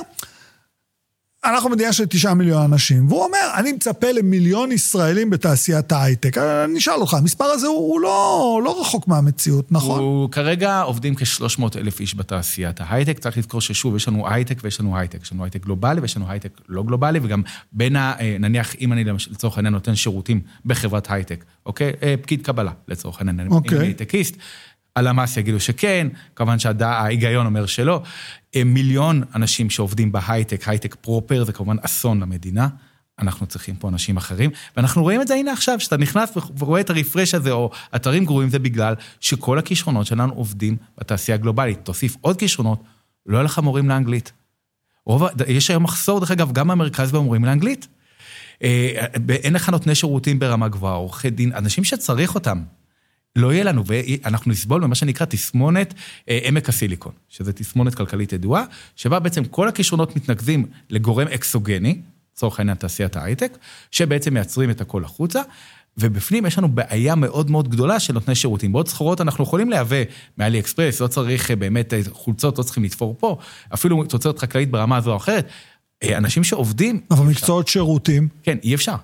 אנחנו 1.45 1.71
מדינה 1.71 1.93
של 1.93 2.07
תשעה 2.07 2.35
מיליון 2.35 2.63
אנשים, 2.63 3.09
והוא 3.09 3.25
אומר, 3.25 3.51
אני 3.55 3.73
מצפה 3.73 4.13
למיליון 4.13 4.73
ישראלים 4.73 5.31
בתעשיית 5.31 5.93
ההייטק. 5.93 6.39
אני 6.39 6.79
אשאל 6.79 6.95
אותך, 6.95 7.15
המספר 7.15 7.45
הזה 7.45 7.67
הוא, 7.67 7.77
הוא 7.77 8.01
לא, 8.01 8.61
לא 8.65 8.81
רחוק 8.81 9.09
מהמציאות, 9.09 9.73
נכון? 9.73 10.01
הוא 10.01 10.31
כרגע 10.31 10.81
עובדים 10.81 11.15
כ-300 11.15 11.79
אלף 11.79 12.01
איש 12.01 12.15
בתעשיית 12.15 12.81
ההייטק. 12.81 13.19
צריך 13.19 13.39
לזכור 13.39 13.61
ששוב, 13.61 13.97
יש 13.97 14.09
לנו 14.09 14.29
הייטק 14.29 14.59
ויש 14.63 14.81
לנו 14.81 14.99
הייטק. 14.99 15.23
יש 15.23 15.33
לנו 15.33 15.45
הייטק 15.45 15.65
גלובלי 15.65 16.01
ויש 16.01 16.17
לנו 16.17 16.31
הייטק 16.31 16.61
לא 16.69 16.83
גלובלי, 16.83 17.21
וגם 17.23 17.43
בין 17.73 17.97
ה... 17.97 18.15
אה, 18.21 18.37
נניח, 18.41 18.75
אם 18.81 18.93
אני 18.93 19.05
לצורך 19.05 19.57
העניין 19.57 19.75
נותן 19.75 19.95
שירותים 19.95 20.41
בחברת 20.65 21.11
הייטק, 21.11 21.45
אוקיי? 21.67 21.93
אה, 22.03 22.15
פקיד 22.23 22.43
קבלה, 22.43 22.73
לצורך 22.89 23.19
העניין, 23.19 23.49
אוקיי. 23.51 23.79
אני 23.79 23.87
הייטקיסט. 23.87 24.37
הלמ"ס 24.97 25.37
יגידו 25.37 25.61
שכן, 25.61 26.09
כמובן 26.37 26.59
שההיגיון 26.59 27.47
אומר 27.47 27.67
שלא. 27.67 28.03
מיליון 28.65 29.23
אנשים 29.35 29.71
שעובדים 29.71 30.13
בהייטק, 30.13 30.69
הייטק 30.69 30.95
proper, 30.95 31.45
זה 31.45 31.53
כמובן 31.53 31.77
אסון 31.83 32.21
למדינה. 32.21 32.69
אנחנו 33.19 33.47
צריכים 33.47 33.77
פה 33.77 33.89
אנשים 33.89 34.17
אחרים, 34.17 34.51
ואנחנו 34.77 35.03
רואים 35.03 35.21
את 35.21 35.29
זה 35.29 35.35
הנה 35.35 35.53
עכשיו, 35.53 35.81
שאתה 35.81 35.97
נכנס 35.97 36.33
ורואה 36.59 36.81
את 36.81 36.91
הרפרש 36.91 37.35
הזה, 37.35 37.51
או 37.51 37.71
אתרים 37.97 38.25
גרועים, 38.25 38.49
זה 38.49 38.59
בגלל 38.59 38.95
שכל 39.21 39.59
הכישרונות 39.59 40.07
שלנו 40.07 40.33
עובדים 40.33 40.77
בתעשייה 40.99 41.35
הגלובלית. 41.35 41.79
תוסיף 41.83 42.17
עוד 42.21 42.37
כישרונות, 42.37 42.83
לא 43.27 43.37
יהיה 43.37 43.45
לך 43.45 43.59
מורים 43.59 43.89
לאנגלית. 43.89 44.33
רוב, 45.07 45.23
יש 45.47 45.71
היום 45.71 45.83
מחסור, 45.83 46.21
דרך 46.21 46.31
אגב, 46.31 46.53
גם 46.53 46.69
במרכז 46.69 47.13
במורים 47.13 47.45
לאנגלית. 47.45 47.89
אה, 48.63 49.07
אין 49.31 49.53
לך 49.53 49.69
נותני 49.69 49.95
שירותים 49.95 50.39
ברמה 50.39 50.69
גבוהה, 50.69 50.95
עורכי 50.95 51.31
דין, 51.31 51.53
אנשים 51.53 51.85
שצריך 51.85 52.35
אותם. 52.35 52.63
לא 53.37 53.53
יהיה 53.53 53.65
לנו, 53.65 53.83
ואנחנו 53.87 54.51
נסבול 54.51 54.83
במה 54.83 54.95
שנקרא 54.95 55.27
תסמונת 55.27 55.95
אה, 56.29 56.39
עמק 56.43 56.69
הסיליקון, 56.69 57.13
שזה 57.29 57.53
תסמונת 57.53 57.95
כלכלית 57.95 58.33
ידועה, 58.33 58.65
שבה 58.97 59.19
בעצם 59.19 59.45
כל 59.45 59.69
הכישרונות 59.69 60.17
מתנקזים 60.17 60.67
לגורם 60.91 61.29
אקסוגני, 61.29 62.01
לצורך 62.35 62.59
העניין 62.59 62.77
תעשיית 62.77 63.17
ההייטק, 63.17 63.59
שבעצם 63.91 64.35
מייצרים 64.35 64.71
את 64.71 64.81
הכל 64.81 65.05
החוצה, 65.05 65.43
ובפנים 65.99 66.47
יש 66.47 66.59
לנו 66.59 66.69
בעיה 66.69 67.15
מאוד 67.15 67.51
מאוד 67.51 67.69
גדולה 67.69 68.01
של 68.01 68.13
נותני 68.13 68.35
שירותים. 68.35 68.73
בעוד 68.73 68.89
סחורות 68.89 69.21
אנחנו 69.21 69.45
יכולים 69.45 69.71
לייבא 69.71 69.97
מאלי 70.39 70.61
אקספרס, 70.61 71.01
לא 71.01 71.07
צריך 71.07 71.51
אה, 71.51 71.57
באמת, 71.57 71.95
אה, 71.95 72.01
חולצות 72.11 72.59
לא 72.59 72.63
צריכים 72.63 72.85
לתפור 72.85 73.17
פה, 73.19 73.39
אפילו 73.75 74.05
תוצרת 74.05 74.39
חקלאית 74.39 74.71
ברמה 74.71 74.97
הזו 74.97 75.13
או 75.13 75.17
אחרת. 75.17 75.49
אנשים 76.05 76.45
שעובדים... 76.45 77.01
אבל 77.11 77.27
מקצועות 77.27 77.69
שירותים. 77.69 78.29
כן, 78.43 78.59
אי 78.63 78.75
אפשר. 78.75 78.97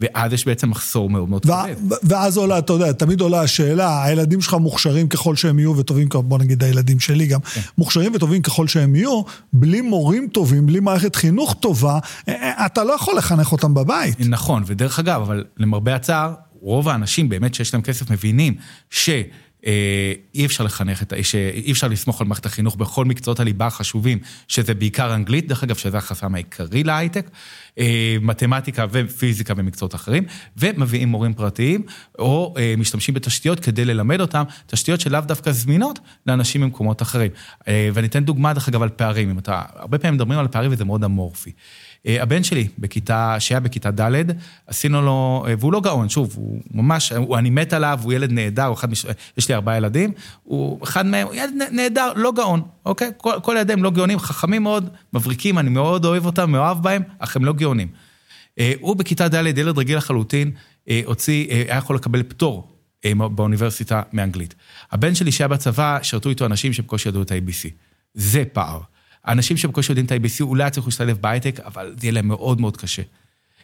ואז 0.00 0.32
יש 0.32 0.46
בעצם 0.46 0.70
מחסור 0.70 1.10
מאוד 1.10 1.28
מאוד 1.28 1.42
כבד. 1.42 1.74
ואז 2.02 2.36
עולה, 2.36 2.58
אתה 2.58 2.72
יודע, 2.72 2.92
תמיד 2.92 3.20
עולה 3.20 3.40
השאלה, 3.40 4.04
הילדים 4.04 4.40
שלך 4.40 4.54
מוכשרים 4.54 5.08
ככל 5.08 5.36
שהם 5.36 5.58
יהיו 5.58 5.76
וטובים, 5.76 6.08
בוא 6.14 6.38
נגיד 6.38 6.64
הילדים 6.64 7.00
שלי 7.00 7.26
גם, 7.26 7.40
כן. 7.40 7.60
מוכשרים 7.78 8.12
וטובים 8.14 8.42
ככל 8.42 8.68
שהם 8.68 8.96
יהיו, 8.96 9.22
בלי 9.52 9.80
מורים 9.80 10.28
טובים, 10.32 10.66
בלי 10.66 10.80
מערכת 10.80 11.16
חינוך 11.16 11.54
טובה, 11.60 11.98
אה, 12.28 12.34
אה, 12.34 12.66
אתה 12.66 12.84
לא 12.84 12.92
יכול 12.92 13.16
לחנך 13.16 13.52
אותם 13.52 13.74
בבית. 13.74 14.16
נכון, 14.20 14.62
ודרך 14.66 14.98
אגב, 14.98 15.20
אבל 15.20 15.44
למרבה 15.56 15.94
הצער, 15.94 16.34
רוב 16.60 16.88
האנשים 16.88 17.28
באמת 17.28 17.54
שיש 17.54 17.74
להם 17.74 17.82
כסף 17.82 18.10
מבינים 18.10 18.54
ש... 18.90 19.10
אה, 19.66 20.12
אי 20.34 20.46
אפשר 20.46 20.64
לחנך 20.64 21.02
את, 21.02 21.12
האיש, 21.12 21.34
אי 21.34 21.72
אפשר 21.72 21.88
לסמוך 21.88 22.20
על 22.20 22.26
מערכת 22.26 22.46
החינוך 22.46 22.76
בכל 22.76 23.04
מקצועות 23.04 23.40
הליבה 23.40 23.66
החשובים, 23.66 24.18
שזה 24.48 24.74
בעיקר 24.74 25.14
אנגלית, 25.14 25.48
דרך 25.48 25.62
אגב, 25.62 25.76
שזה 25.76 25.98
החסם 25.98 26.34
העיקרי 26.34 26.84
להייטק, 26.84 27.30
אה, 27.78 28.16
מתמטיקה 28.20 28.86
ופיזיקה 28.90 29.54
ומקצועות 29.56 29.94
אחרים, 29.94 30.24
ומביאים 30.56 31.08
מורים 31.08 31.34
פרטיים, 31.34 31.82
או 32.18 32.54
אה, 32.58 32.74
משתמשים 32.78 33.14
בתשתיות 33.14 33.60
כדי 33.60 33.84
ללמד 33.84 34.20
אותם, 34.20 34.42
תשתיות 34.66 35.00
שלאו 35.00 35.20
דווקא 35.20 35.52
זמינות 35.52 35.98
לאנשים 36.26 36.60
ממקומות 36.60 37.02
אחרים. 37.02 37.30
ואני 37.66 38.06
אתן 38.06 38.24
דוגמה, 38.24 38.52
דרך 38.52 38.68
אגב, 38.68 38.82
על 38.82 38.88
פערים. 38.88 39.30
אם 39.30 39.38
אתה, 39.38 39.62
הרבה 39.74 39.98
פעמים 39.98 40.14
מדברים 40.14 40.38
על 40.38 40.48
פערים 40.48 40.72
וזה 40.72 40.84
מאוד 40.84 41.04
אמורפי. 41.04 41.52
אה, 42.06 42.22
הבן 42.22 42.42
שלי, 42.42 42.68
בכיתה, 42.78 43.36
שהיה 43.38 43.60
בכיתה 43.60 43.90
ד', 43.90 44.12
עשינו 44.66 45.02
לו, 45.02 45.44
אה, 45.48 45.54
והוא 45.58 45.72
לא 45.72 45.80
גאון, 45.80 46.08
שוב, 46.08 46.32
הוא 46.36 46.60
ממש, 46.74 47.12
הוא, 47.12 47.38
אני 47.38 47.50
מת 47.50 47.72
עליו, 47.72 48.00
הוא 48.02 48.12
ילד 48.12 48.32
נהדר, 48.32 48.64
הוא 48.64 48.74
אחד, 48.74 48.90
מש, 48.90 49.06
יש 49.36 49.48
לי 49.48 49.54
ארבעה 49.54 49.76
ילדים, 49.76 50.12
הוא 50.42 50.82
אחד 50.82 51.06
מהם, 51.06 51.26
הוא 51.26 51.34
ילד 51.34 51.52
נהדר, 51.72 52.12
לא 52.16 52.32
גאון, 52.32 52.62
אוקיי? 52.86 53.10
כל, 53.16 53.32
כל 53.42 53.54
ילדיהם 53.58 53.82
לא 53.82 53.90
גאונים, 53.90 54.18
חכמים 54.18 54.62
מאוד, 54.62 54.88
מבריקים, 55.12 55.58
אני 55.58 55.70
מאוד 55.70 56.04
אוהב 56.04 56.26
אותם, 56.26 56.50
מאוהב 56.50 56.82
בהם, 56.82 57.02
אך 57.18 57.36
הם 57.36 57.44
לא 57.44 57.52
גאונים. 57.52 57.88
אה, 58.58 58.72
הוא 58.80 58.96
בכיתה 58.96 59.28
ד', 59.28 59.58
ילד 59.58 59.78
רגיל 59.78 59.96
לחלוטין, 59.96 60.50
הוציא, 61.04 61.46
היה 61.50 61.76
יכול 61.76 61.96
לקבל 61.96 62.22
פטור 62.22 62.68
באוניברסיטה 63.14 64.02
מאנגלית. 64.12 64.54
הבן 64.92 65.14
שלי 65.14 65.32
שהיה 65.32 65.48
בצבא, 65.48 65.98
שירתו 66.02 66.28
איתו 66.28 66.46
אנשים 66.46 66.72
שבקושי 66.72 67.08
ידעו 67.08 67.22
את 67.22 67.30
ה-ABC. 67.30 67.68
זה 68.14 68.44
פער. 68.52 68.80
האנשים 69.26 69.56
שבקושי 69.56 69.92
יודעים 69.92 70.06
את 70.06 70.12
ה-ABC 70.12 70.40
אולי 70.40 70.68
יצליחו 70.68 70.88
להשתלב 70.88 71.18
בהייטק, 71.20 71.60
אבל 71.60 71.94
זה 72.00 72.06
יהיה 72.06 72.12
להם 72.12 72.28
מאוד 72.28 72.60
מאוד 72.60 72.76
קשה. 72.76 73.02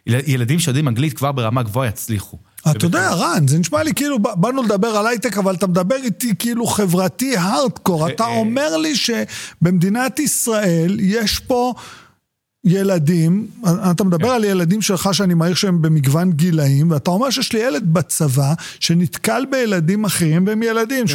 ילדים 0.07 0.59
שיודעים 0.59 0.89
אנגלית 0.89 1.13
כבר 1.13 1.33
ברמה 1.33 1.63
גבוהה 1.63 1.89
יצליחו. 1.89 2.39
אתה 2.71 2.87
יודע, 2.87 3.11
רן, 3.11 3.49
זה 3.49 3.59
נשמע 3.59 3.83
לי 3.83 3.95
כאילו, 3.95 4.19
באנו 4.19 4.63
לדבר 4.63 4.89
על 4.89 5.07
הייטק, 5.07 5.39
אבל 5.39 5.55
אתה 5.55 5.67
מדבר 5.67 5.97
איתי 5.97 6.35
כאילו 6.39 6.67
חברתי 6.67 7.37
הארדקור. 7.37 8.09
אתה 8.09 8.25
אה, 8.25 8.29
אומר 8.29 8.77
לי 8.77 8.95
שבמדינת 8.97 10.19
ישראל 10.19 10.97
יש 11.01 11.39
פה 11.39 11.75
ילדים, 12.65 13.47
אתה 13.91 14.05
מדבר 14.05 14.29
כן. 14.29 14.35
על 14.35 14.45
ילדים 14.45 14.83
שלך 14.83 15.09
שאני 15.13 15.35
מעריך 15.35 15.57
שהם 15.57 15.83
במגוון 15.83 16.33
גילאים, 16.33 16.91
ואתה 16.91 17.11
אומר 17.11 17.31
שיש 17.31 17.53
לי 17.53 17.61
ילד 17.61 17.95
בצבא 17.95 18.55
שנתקל 18.81 19.45
בילדים 19.51 20.05
אחרים, 20.05 20.47
והם 20.47 20.63
ילדים, 20.63 21.07
18-19, 21.07 21.09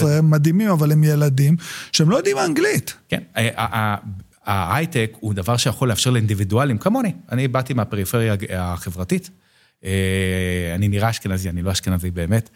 כן. 0.00 0.20
מדהימים, 0.22 0.70
אבל 0.70 0.92
הם 0.92 1.04
ילדים, 1.04 1.56
שהם 1.92 2.10
לא 2.10 2.16
יודעים 2.16 2.38
אנגלית. 2.38 2.94
כן, 3.08 3.20
ההייטק 4.46 5.12
הוא 5.20 5.34
דבר 5.34 5.56
שיכול 5.56 5.88
לאפשר 5.88 6.10
לאינדיבידואלים 6.10 6.78
כמוני. 6.78 7.12
אני 7.32 7.48
באתי 7.48 7.74
מהפריפריה 7.74 8.34
החברתית. 8.58 9.30
אה, 9.84 10.72
אני 10.74 10.88
נראה 10.88 11.10
אשכנזי, 11.10 11.50
אני 11.50 11.62
לא 11.62 11.72
אשכנזי 11.72 12.10
באמת, 12.10 12.50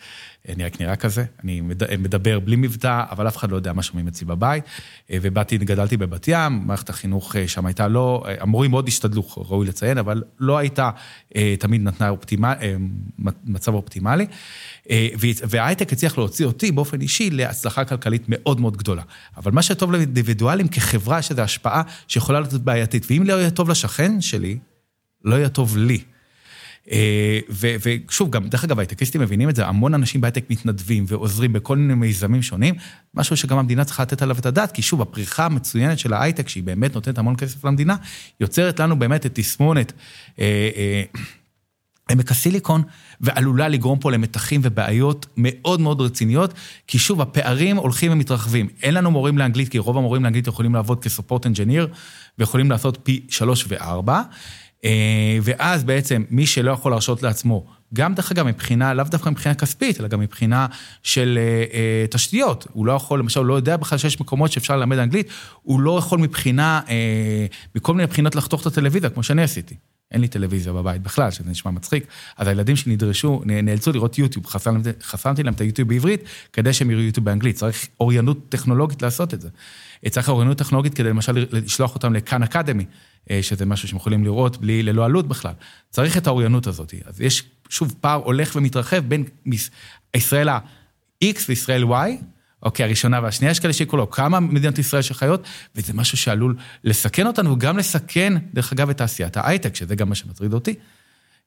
אני 0.48 0.64
רק 0.64 0.80
נראה 0.80 0.96
כזה. 0.96 1.24
אני 1.44 1.60
מדבר 1.98 2.40
בלי 2.40 2.56
מבטא, 2.56 3.04
אבל 3.10 3.28
אף 3.28 3.36
אחד 3.36 3.50
לא 3.50 3.56
יודע 3.56 3.72
מה 3.72 3.82
שומעים 3.82 4.08
אצלי 4.08 4.26
בבית. 4.26 4.64
ובאתי, 5.10 5.58
גדלתי 5.58 5.96
בבת 5.96 6.28
ים, 6.28 6.66
מערכת 6.66 6.90
החינוך 6.90 7.36
שם 7.46 7.66
הייתה 7.66 7.88
לא, 7.88 8.24
המורים 8.40 8.70
מאוד 8.70 8.88
השתדלו, 8.88 9.24
ראוי 9.36 9.66
לציין, 9.66 9.98
אבל 9.98 10.22
לא 10.40 10.58
הייתה, 10.58 10.90
תמיד 11.58 11.82
נתנה 11.82 12.08
אופטימל, 12.08 12.54
מצב 13.44 13.74
אופטימלי. 13.74 14.26
וההייטק 15.48 15.92
הצליח 15.92 16.18
להוציא 16.18 16.46
אותי 16.46 16.72
באופן 16.72 17.00
אישי 17.00 17.30
להצלחה 17.30 17.84
כלכלית 17.84 18.22
מאוד 18.28 18.60
מאוד 18.60 18.76
גדולה. 18.76 19.02
אבל 19.36 19.52
מה 19.52 19.62
שטוב 19.62 19.92
לאינדיבידואלים 19.92 20.68
כחברה, 20.68 21.18
יש 21.18 21.30
השפעה 21.30 21.82
שיכולה 22.08 22.40
להיות 22.40 22.52
בעייתית. 22.52 23.06
ואם 23.10 23.22
לא 23.26 23.32
יהיה 23.32 23.50
טוב 23.50 23.70
לשכן 23.70 24.20
שלי, 24.20 24.58
לא 25.24 25.34
יהיה 25.34 25.48
טוב 25.48 25.76
לי. 25.76 26.04
אה, 26.92 27.38
ושוב, 27.82 28.30
גם, 28.30 28.48
דרך 28.48 28.64
אגב, 28.64 28.78
הייטקיסטים 28.78 29.20
מבינים 29.20 29.48
את 29.48 29.56
זה, 29.56 29.66
המון 29.66 29.94
אנשים 29.94 30.20
בהייטק 30.20 30.50
מתנדבים 30.50 31.04
ועוזרים 31.08 31.52
בכל 31.52 31.76
מיני 31.76 31.94
מיזמים 31.94 32.42
שונים, 32.42 32.74
משהו 33.14 33.36
שגם 33.36 33.58
המדינה 33.58 33.84
צריכה 33.84 34.02
לתת 34.02 34.22
עליו 34.22 34.38
את 34.38 34.46
הדעת, 34.46 34.72
כי 34.72 34.82
שוב, 34.82 35.02
הפריחה 35.02 35.44
המצוינת 35.44 35.98
של 35.98 36.12
ההייטק, 36.12 36.48
שהיא 36.48 36.62
באמת 36.62 36.94
נותנת 36.94 37.18
המון 37.18 37.36
כסף 37.36 37.64
למדינה, 37.64 37.96
יוצרת 38.40 38.80
לנו 38.80 38.98
באמת 38.98 39.26
את 39.26 39.34
תסמונת 39.34 39.92
אה, 40.38 40.70
אה, 40.76 41.02
עמק 42.10 42.30
הסיליקון, 42.30 42.82
ועלולה 43.20 43.68
לגרום 43.68 43.98
פה 43.98 44.12
למתחים 44.12 44.60
ובעיות 44.64 45.26
מאוד 45.36 45.80
מאוד 45.80 46.00
רציניות, 46.00 46.54
כי 46.86 46.98
שוב, 46.98 47.20
הפערים 47.20 47.76
הולכים 47.76 48.12
ומתרחבים. 48.12 48.68
אין 48.82 48.94
לנו 48.94 49.10
מורים 49.10 49.38
לאנגלית, 49.38 49.68
כי 49.68 49.78
רוב 49.78 49.98
המורים 49.98 50.24
לאנגלית 50.24 50.46
יכולים 50.46 50.74
לעבוד 50.74 51.02
כסופורט 51.04 51.46
אנג'יניר, 51.46 51.88
ויכולים 52.38 52.70
לעשות 52.70 52.98
פי 53.02 53.26
שלוש 53.28 53.64
וארבע. 53.68 54.22
אה, 54.84 55.38
ואז 55.42 55.84
בעצם 55.84 56.24
מי 56.30 56.46
שלא 56.46 56.70
יכול 56.70 56.92
להרשות 56.92 57.22
לעצמו, 57.22 57.66
גם 57.94 58.14
דרך 58.14 58.32
אגב 58.32 58.46
מבחינה, 58.46 58.94
לאו 58.94 59.04
דווקא 59.04 59.28
מבחינה 59.28 59.54
כספית, 59.54 60.00
אלא 60.00 60.08
גם 60.08 60.20
מבחינה 60.20 60.66
של 61.02 61.38
אה, 61.40 61.64
אה, 61.78 62.06
תשתיות. 62.10 62.66
הוא 62.72 62.86
לא 62.86 62.92
יכול, 62.92 63.18
למשל, 63.18 63.40
הוא 63.40 63.46
לא 63.46 63.54
יודע 63.54 63.76
בכלל 63.76 63.98
שיש 63.98 64.20
מקומות 64.20 64.52
שאפשר 64.52 64.76
ללמד 64.76 64.98
אנגלית, 64.98 65.28
הוא 65.62 65.80
לא 65.80 65.98
יכול 65.98 66.18
מבחינה, 66.18 66.80
אה, 66.88 67.46
מכל 67.74 67.94
מיני 67.94 68.06
בחינות 68.06 68.34
לחתוך 68.34 68.60
את 68.60 68.66
הטלוויזיה, 68.66 69.10
כמו 69.10 69.22
שאני 69.22 69.42
עשיתי. 69.42 69.74
אין 70.14 70.20
לי 70.20 70.28
טלוויזיה 70.28 70.72
בבית 70.72 71.02
בכלל, 71.02 71.30
שזה 71.30 71.50
נשמע 71.50 71.70
מצחיק. 71.70 72.06
אז 72.36 72.46
הילדים 72.46 72.76
שלי 72.76 72.92
נדרשו, 72.92 73.42
נאלצו 73.44 73.92
לראות 73.92 74.18
יוטיוב, 74.18 74.46
חסמתי, 75.02 75.42
להם 75.42 75.54
את 75.54 75.60
היוטיוב 75.60 75.88
בעברית, 75.88 76.20
כדי 76.52 76.72
שהם 76.72 76.90
יראו 76.90 77.02
יוטיוב 77.02 77.26
באנגלית. 77.26 77.56
צריך 77.56 77.88
אוריינות 78.00 78.38
טכנולוגית 78.48 79.02
לעשות 79.02 79.34
את 79.34 79.40
זה. 79.40 79.48
צריך 80.10 80.28
אוריינות 80.28 80.58
טכנולוגית 80.58 80.94
כדי 80.94 81.08
למשל 81.08 81.46
לשלוח 81.52 81.94
אותם 81.94 82.14
לכאן 82.14 82.42
אקדמי. 82.42 82.84
אה, 83.30 83.42
שזה 83.42 83.66
משהו 83.66 83.88
שהם 83.88 83.96
יכולים 83.96 84.24
לראות 84.24 84.56
בלי, 84.56 84.82
ללא 84.82 85.04
עלות 85.04 85.28
בכלל. 85.28 85.52
צריך 85.90 86.16
את 86.16 86.26
האוריינות 86.26 86.66
הזאת. 86.66 86.94
אז 87.04 87.20
יש, 87.20 87.42
שוב, 87.68 87.94
פער 88.00 88.20
הולך 88.24 88.56
ומתרחב 88.56 88.98
בין 88.98 89.24
ישראל 90.14 90.48
ה-X 90.48 91.36
וישראל 91.48 91.84
Y, 91.84 91.94
אוקיי, 92.64 92.84
הראשונה 92.84 93.20
והשנייה, 93.22 93.50
יש 93.50 93.60
כאלה 93.60 93.72
שיקראו 93.72 93.96
לו 93.98 94.10
כמה 94.10 94.40
מדינות 94.40 94.78
ישראל 94.78 95.02
שחיות, 95.02 95.42
וזה 95.76 95.92
משהו 95.92 96.18
שעלול 96.18 96.56
לסכן 96.84 97.26
אותנו, 97.26 97.52
וגם 97.52 97.78
לסכן, 97.78 98.32
דרך 98.54 98.72
אגב, 98.72 98.90
את 98.90 98.96
תעשיית 98.96 99.36
ההייטק, 99.36 99.74
שזה 99.74 99.94
גם 99.94 100.08
מה 100.08 100.14
שמטריד 100.14 100.52
אותי. 100.52 100.74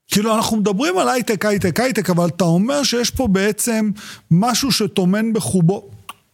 כאילו, 0.07 0.35
אנחנו 0.35 0.57
מדברים 0.57 0.97
על 0.97 1.09
הייטק, 1.09 1.45
הייטק, 1.45 1.79
הייטק, 1.79 2.09
אבל 2.09 2.27
אתה 2.27 2.43
אומר 2.43 2.83
שיש 2.83 3.11
פה 3.11 3.27
בעצם 3.27 3.91
משהו 4.31 4.71
שטומן 4.71 5.33
בחובו, 5.33 5.89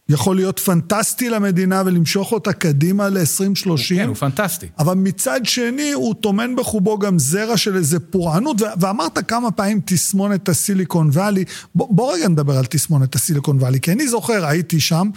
יכול 0.08 0.36
להיות 0.36 0.58
פנטסטי 0.58 1.30
למדינה 1.30 1.82
ולמשוך 1.86 2.32
אותה 2.32 2.52
קדימה 2.52 3.08
ל-2030. 3.08 3.88
כן, 3.88 4.08
הוא 4.08 4.16
פנטסטי. 4.16 4.66
אבל 4.78 4.94
מצד 4.94 5.40
שני, 5.44 5.92
הוא 5.92 6.14
טומן 6.14 6.56
בחובו 6.56 6.98
גם 6.98 7.18
זרע 7.18 7.56
של 7.56 7.76
איזה 7.76 8.00
פורענות, 8.00 8.56
ואמרת 8.80 9.28
כמה 9.28 9.50
פעמים 9.50 9.80
תסמונת 9.84 10.48
הסיליקון 10.48 11.08
וואלי. 11.08 11.44
בוא, 11.74 11.86
בוא 11.90 12.14
רגע 12.14 12.28
נדבר 12.28 12.58
על 12.58 12.64
תסמונת 12.64 13.14
הסיליקון 13.14 13.56
וואלי, 13.56 13.80
כי 13.80 13.92
אני 13.92 14.08
זוכר, 14.08 14.46
הייתי 14.46 14.80
שם. 14.80 15.10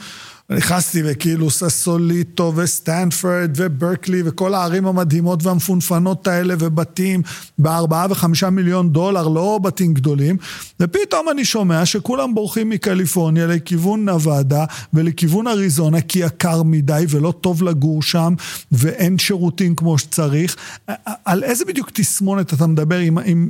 נכנסתי 0.49 1.01
וכאילו 1.05 1.49
ססוליטו 1.49 2.53
וסטנפורד 2.55 3.51
וברקלי 3.55 4.21
וכל 4.25 4.53
הערים 4.53 4.87
המדהימות 4.87 5.43
והמפונפנות 5.43 6.27
האלה 6.27 6.55
ובתים 6.59 7.21
בארבעה 7.57 8.07
וחמישה 8.09 8.49
מיליון 8.49 8.91
דולר, 8.91 9.27
לא 9.27 9.59
בתים 9.63 9.93
גדולים, 9.93 10.37
ופתאום 10.79 11.29
אני 11.31 11.45
שומע 11.45 11.85
שכולם 11.85 12.35
בורחים 12.35 12.69
מקליפורניה 12.69 13.47
לכיוון 13.47 14.05
נוואדה 14.05 14.65
ולכיוון 14.93 15.47
אריזונה 15.47 16.01
כי 16.01 16.19
יקר 16.19 16.63
מדי 16.63 17.05
ולא 17.09 17.33
טוב 17.41 17.63
לגור 17.63 18.03
שם 18.03 18.33
ואין 18.71 19.17
שירותים 19.17 19.75
כמו 19.75 19.97
שצריך. 19.97 20.55
על 21.25 21.43
איזה 21.43 21.65
בדיוק 21.65 21.89
תסמונת 21.93 22.53
אתה 22.53 22.67
מדבר 22.67 22.97
עם... 22.97 23.17
עם 23.17 23.49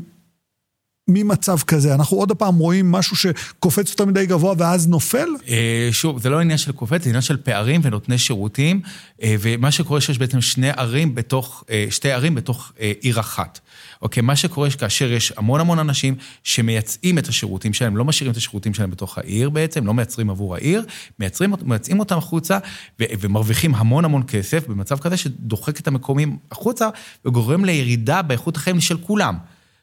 ממצב 1.07 1.57
כזה? 1.67 1.93
אנחנו 1.93 2.17
עוד 2.17 2.31
פעם 2.31 2.55
רואים 2.55 2.91
משהו 2.91 3.15
שקופץ 3.15 3.89
יותר 3.89 4.05
מדי 4.05 4.25
גבוה 4.25 4.53
ואז 4.57 4.87
נופל? 4.87 5.29
אה, 5.47 5.89
שוב, 5.91 6.21
זה 6.21 6.29
לא 6.29 6.39
עניין 6.39 6.57
של 6.57 6.71
קופץ, 6.71 7.03
זה 7.03 7.09
עניין 7.09 7.21
של 7.21 7.37
פערים 7.37 7.81
ונותני 7.83 8.17
שירותים, 8.17 8.81
אה, 9.23 9.35
ומה 9.39 9.71
שקורה 9.71 10.01
שיש 10.01 10.17
בעצם 10.17 10.41
שני 10.41 10.69
ערים 10.69 11.15
בתוך, 11.15 11.63
אה, 11.69 11.85
שתי 11.89 12.11
ערים 12.11 12.35
בתוך 12.35 12.71
עיר 13.01 13.19
אחת. 13.19 13.59
אוקיי, 14.01 14.23
מה 14.23 14.35
שקורה 14.35 14.69
כאשר 14.71 15.11
יש 15.11 15.33
המון 15.37 15.59
המון 15.59 15.79
אנשים 15.79 16.15
שמייצאים 16.43 17.17
את 17.17 17.27
השירותים 17.27 17.73
שלהם, 17.73 17.97
לא 17.97 18.05
משאירים 18.05 18.31
את 18.31 18.37
השירותים 18.37 18.73
שלהם 18.73 18.91
בתוך 18.91 19.17
העיר 19.17 19.49
בעצם, 19.49 19.85
לא 19.85 19.93
מייצרים 19.93 20.29
עבור 20.29 20.55
העיר, 20.55 20.85
מייצרים, 21.19 21.53
מייצאים 21.63 21.99
אותם 21.99 22.17
החוצה 22.17 22.57
ו- 22.99 23.03
ומרוויחים 23.19 23.75
המון 23.75 24.05
המון 24.05 24.23
כסף 24.27 24.67
במצב 24.67 24.99
כזה 24.99 25.17
שדוחק 25.17 25.79
את 25.79 25.87
המקומים 25.87 26.37
החוצה 26.51 26.89
וגורם 27.25 27.65
לירידה 27.65 28.21
באיכות 28.21 28.55
החיים 28.55 28.81
של 28.81 28.97
כולם. 28.97 29.37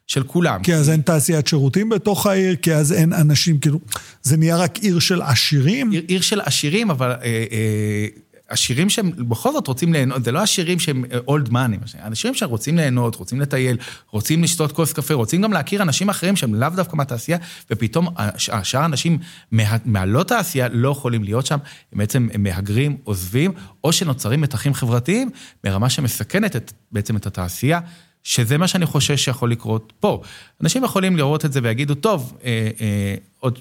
של 0.06 0.22
כולם. 0.22 0.62
כי 0.62 0.74
אז 0.74 0.90
אין 0.90 1.00
תעשיית 1.00 1.46
שירותים 1.46 1.88
בתוך 1.88 2.26
העיר, 2.26 2.56
כי 2.56 2.74
אז 2.74 2.92
אין 2.92 3.12
אנשים, 3.12 3.58
כאילו, 3.58 3.80
זה 4.22 4.36
נהיה 4.36 4.56
רק 4.56 4.78
עיר 4.78 4.98
של 4.98 5.22
עשירים? 5.22 5.90
עיר, 5.90 6.02
עיר 6.08 6.20
של 6.20 6.40
עשירים, 6.40 6.90
אבל 6.90 7.10
אה, 7.10 7.44
אה, 7.52 8.06
עשירים 8.48 8.90
שהם 8.90 9.10
בכל 9.28 9.52
זאת 9.52 9.66
רוצים 9.66 9.92
ליהנות, 9.92 10.24
זה 10.24 10.32
לא 10.32 10.42
עשירים 10.42 10.78
שהם 10.78 11.04
אולד 11.28 11.50
מאני, 11.50 11.76
אנשים 12.02 12.34
שרוצים 12.34 12.76
ליהנות, 12.76 13.14
רוצים 13.14 13.40
לטייל, 13.40 13.76
רוצים 14.10 14.42
לשתות 14.42 14.72
כוס 14.72 14.92
קפה, 14.92 15.14
רוצים 15.14 15.42
גם 15.42 15.52
להכיר 15.52 15.82
אנשים 15.82 16.08
אחרים 16.08 16.36
שהם 16.36 16.54
לאו 16.54 16.68
דווקא 16.68 16.96
מהתעשייה, 16.96 17.38
ופתאום 17.70 18.08
השאר 18.52 18.80
האנשים 18.80 19.18
מה, 19.50 19.76
מהלא 19.84 20.22
תעשייה 20.22 20.68
לא 20.68 20.88
יכולים 20.88 21.24
להיות 21.24 21.46
שם, 21.46 21.58
הם 21.92 21.98
בעצם 21.98 22.28
מהגרים, 22.38 22.96
עוזבים, 23.04 23.52
או 23.84 23.92
שנוצרים 23.92 24.40
מתחים 24.40 24.74
חברתיים 24.74 25.30
ברמה 25.64 25.90
שמסכנת 25.90 26.56
את, 26.56 26.72
בעצם 26.92 27.16
את 27.16 27.26
התעשייה. 27.26 27.80
שזה 28.24 28.58
מה 28.58 28.68
שאני 28.68 28.86
חושש 28.86 29.24
שיכול 29.24 29.50
לקרות 29.50 29.92
פה. 30.00 30.22
אנשים 30.60 30.84
יכולים 30.84 31.16
לראות 31.16 31.44
את 31.44 31.52
זה 31.52 31.60
ויגידו, 31.62 31.94
טוב, 31.94 32.38
אה, 32.44 32.70
אה, 32.80 33.14
עוד... 33.38 33.58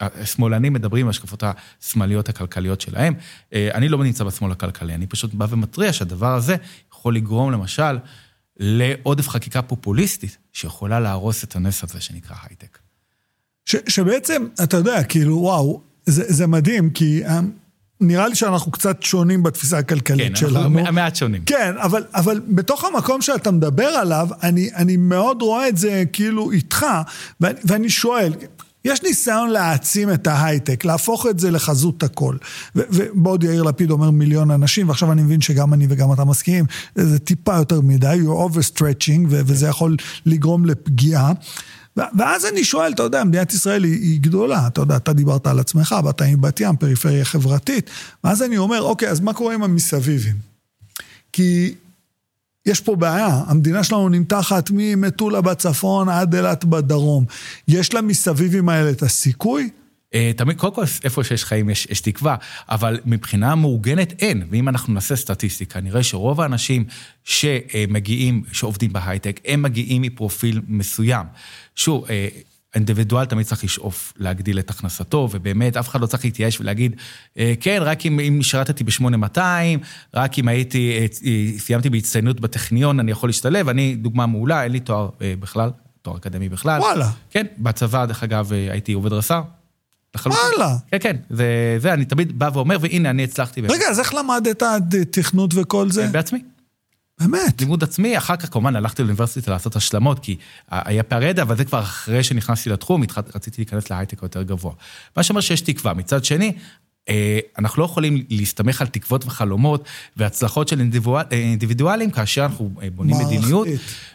השמאלנים 0.00 0.72
מדברים 0.72 1.06
על 1.06 1.10
השקפות 1.10 1.42
השמאליות 1.82 2.28
הכלכליות 2.28 2.80
שלהם. 2.80 3.14
אה, 3.52 3.68
אני 3.74 3.88
לא 3.88 4.04
נמצא 4.04 4.24
בשמאל 4.24 4.52
הכלכלי, 4.52 4.94
אני 4.94 5.06
פשוט 5.06 5.34
בא 5.34 5.46
ומתריע 5.50 5.92
שהדבר 5.92 6.34
הזה 6.34 6.56
יכול 6.92 7.16
לגרום 7.16 7.52
למשל 7.52 7.98
לעודף 8.56 9.28
חקיקה 9.28 9.62
פופוליסטית 9.62 10.36
שיכולה 10.52 11.00
להרוס 11.00 11.44
את 11.44 11.56
הנס 11.56 11.84
הזה 11.84 12.00
שנקרא 12.00 12.36
הייטק. 12.48 12.78
ש, 13.64 13.76
שבעצם, 13.88 14.46
אתה 14.64 14.76
יודע, 14.76 15.04
כאילו, 15.04 15.38
וואו, 15.38 15.82
זה, 16.06 16.24
זה 16.28 16.46
מדהים, 16.46 16.90
כי 16.90 17.22
נראה 18.00 18.28
לי 18.28 18.34
שאנחנו 18.34 18.72
קצת 18.72 19.02
שונים 19.02 19.42
בתפיסה 19.42 19.78
הכלכלית 19.78 20.28
כן, 20.28 20.36
שלנו. 20.36 20.70
כן, 20.70 20.78
אנחנו 20.78 20.94
מעט 20.94 21.16
שונים. 21.16 21.42
כן, 21.46 21.74
אבל, 21.78 22.04
אבל 22.14 22.40
בתוך 22.48 22.84
המקום 22.84 23.22
שאתה 23.22 23.50
מדבר 23.50 23.86
עליו, 23.88 24.28
אני, 24.42 24.70
אני 24.74 24.96
מאוד 24.96 25.42
רואה 25.42 25.68
את 25.68 25.78
זה 25.78 26.04
כאילו 26.12 26.50
איתך, 26.50 26.86
ואני, 27.40 27.58
ואני 27.64 27.90
שואל, 27.90 28.32
יש 28.84 29.02
ניסיון 29.02 29.50
להעצים 29.50 30.12
את 30.12 30.26
ההייטק, 30.26 30.84
להפוך 30.84 31.26
את 31.26 31.38
זה 31.38 31.50
לחזות 31.50 32.02
הכל. 32.02 32.36
ובעוד 32.74 33.44
יאיר 33.44 33.62
לפיד 33.62 33.90
אומר 33.90 34.10
מיליון 34.10 34.50
אנשים, 34.50 34.88
ועכשיו 34.88 35.12
אני 35.12 35.22
מבין 35.22 35.40
שגם 35.40 35.74
אני 35.74 35.86
וגם 35.88 36.12
אתה 36.12 36.24
מסכימים, 36.24 36.64
זה 36.94 37.18
טיפה 37.18 37.56
יותר 37.56 37.80
מדי, 37.80 38.18
you're 38.24 38.50
overstretching, 38.52 39.26
וזה 39.28 39.66
יכול 39.66 39.96
לגרום 40.26 40.64
לפגיעה. 40.64 41.32
ואז 41.96 42.46
אני 42.46 42.64
שואל, 42.64 42.92
אתה 42.92 43.02
יודע, 43.02 43.24
מדינת 43.24 43.52
ישראל 43.52 43.84
היא, 43.84 43.92
היא 43.92 44.20
גדולה, 44.20 44.66
אתה 44.66 44.80
יודע, 44.80 44.96
אתה 44.96 45.12
דיברת 45.12 45.46
על 45.46 45.58
עצמך, 45.58 45.94
באת 46.04 46.22
מבת 46.22 46.60
ים, 46.60 46.76
פריפריה 46.76 47.24
חברתית, 47.24 47.90
ואז 48.24 48.42
אני 48.42 48.58
אומר, 48.58 48.82
אוקיי, 48.82 49.08
אז 49.08 49.20
מה 49.20 49.32
קורה 49.32 49.54
עם 49.54 49.62
המסביבים? 49.62 50.36
כי 51.32 51.74
יש 52.66 52.80
פה 52.80 52.96
בעיה, 52.96 53.42
המדינה 53.46 53.84
שלנו 53.84 54.08
נמתחת 54.08 54.70
ממטולה 54.72 55.40
בצפון 55.40 56.08
עד 56.08 56.34
אילת 56.34 56.64
בדרום. 56.64 57.24
יש 57.68 57.94
למסביבים 57.94 58.68
האלה 58.68 58.90
את 58.90 59.02
הסיכוי? 59.02 59.70
אה, 60.14 60.30
תמיד, 60.36 60.58
קודם 60.58 60.74
כל, 60.74 60.84
איפה 61.04 61.24
שיש 61.24 61.44
חיים 61.44 61.70
יש, 61.70 61.86
יש 61.90 62.00
תקווה, 62.00 62.36
אבל 62.68 63.00
מבחינה 63.04 63.54
מאורגנת 63.54 64.22
אין. 64.22 64.42
ואם 64.50 64.68
אנחנו 64.68 64.94
נעשה 64.94 65.16
סטטיסטיקה, 65.16 65.80
נראה 65.80 66.02
שרוב 66.02 66.40
האנשים 66.40 66.84
שמגיעים, 67.24 68.42
שעובדים 68.52 68.92
בהייטק, 68.92 69.40
הם 69.44 69.62
מגיעים 69.62 70.02
מפרופיל 70.02 70.60
מסוים. 70.68 71.26
שוב, 71.76 72.06
אה, 72.10 72.28
אינדיבידואל 72.74 73.24
תמיד 73.24 73.46
צריך 73.46 73.64
לשאוף 73.64 74.12
להגדיל 74.16 74.58
את 74.58 74.70
הכנסתו, 74.70 75.28
ובאמת 75.32 75.76
אף 75.76 75.88
אחד 75.88 76.00
לא 76.00 76.06
צריך 76.06 76.24
להתייאש 76.24 76.60
ולהגיד, 76.60 76.96
אה, 77.38 77.54
כן, 77.60 77.78
רק 77.80 78.06
אם, 78.06 78.20
אם 78.20 78.42
שירתתי 78.42 78.84
ב-8200, 78.84 79.38
רק 80.14 80.38
אם 80.38 80.48
הייתי, 80.48 81.06
סיימתי 81.58 81.90
בהצטיינות 81.90 82.40
בטכניון, 82.40 83.00
אני 83.00 83.10
יכול 83.10 83.28
להשתלב, 83.28 83.68
אני 83.68 83.96
דוגמה 83.96 84.26
מעולה, 84.26 84.64
אין 84.64 84.72
לי 84.72 84.80
תואר 84.80 85.08
בכלל, 85.20 85.70
תואר 86.02 86.16
אקדמי 86.16 86.48
בכלל. 86.48 86.80
וואלה. 86.80 87.10
כן, 87.30 87.46
בצבא, 87.58 88.06
דרך 88.06 88.22
אגב, 88.22 88.52
הייתי 88.52 88.92
עובד 88.92 89.12
רס"ר. 89.12 89.55
לחלוטין. 90.16 90.42
וואלה. 90.58 90.76
כן, 90.90 90.98
כן, 91.00 91.16
זה, 91.30 91.76
זה, 91.78 91.92
אני 91.92 92.04
תמיד 92.04 92.38
בא 92.38 92.50
ואומר, 92.52 92.76
והנה, 92.80 93.10
אני 93.10 93.24
הצלחתי. 93.24 93.60
רגע, 93.60 93.88
אז 93.90 94.00
איך 94.00 94.14
למדת 94.14 94.62
תכנות 95.10 95.50
וכל 95.54 95.90
זה? 95.90 96.06
בעצמי. 96.06 96.38
באמת? 97.20 97.60
לימוד 97.60 97.82
עצמי, 97.82 98.18
אחר 98.18 98.36
כך 98.36 98.52
כמובן 98.52 98.76
הלכתי 98.76 99.02
לאוניברסיטה 99.02 99.50
לעשות 99.50 99.76
השלמות, 99.76 100.18
כי 100.18 100.36
היה 100.68 101.02
פערי 101.02 101.26
ידע, 101.26 101.42
אבל 101.42 101.56
זה 101.56 101.64
כבר 101.64 101.80
אחרי 101.80 102.22
שנכנסתי 102.22 102.70
לתחום, 102.70 103.02
רציתי 103.34 103.62
להיכנס 103.62 103.90
להייטק 103.90 104.22
יותר 104.22 104.42
גבוה. 104.42 104.72
מה 105.16 105.22
שאומר 105.22 105.40
שיש 105.40 105.60
תקווה. 105.60 105.94
מצד 105.94 106.24
שני, 106.24 106.52
אה, 107.08 107.38
אנחנו 107.58 107.80
לא 107.80 107.84
יכולים 107.84 108.24
להסתמך 108.30 108.80
על 108.80 108.86
תקוות 108.86 109.24
וחלומות 109.24 109.84
והצלחות 110.16 110.68
של 110.68 110.80
אינדיבידואלים 111.30 112.10
כאשר 112.10 112.42
אנחנו 112.42 112.70
אה, 112.82 112.88
בונים 112.90 113.16
מערכתית. 113.16 113.38
מדיניות. 113.38 113.68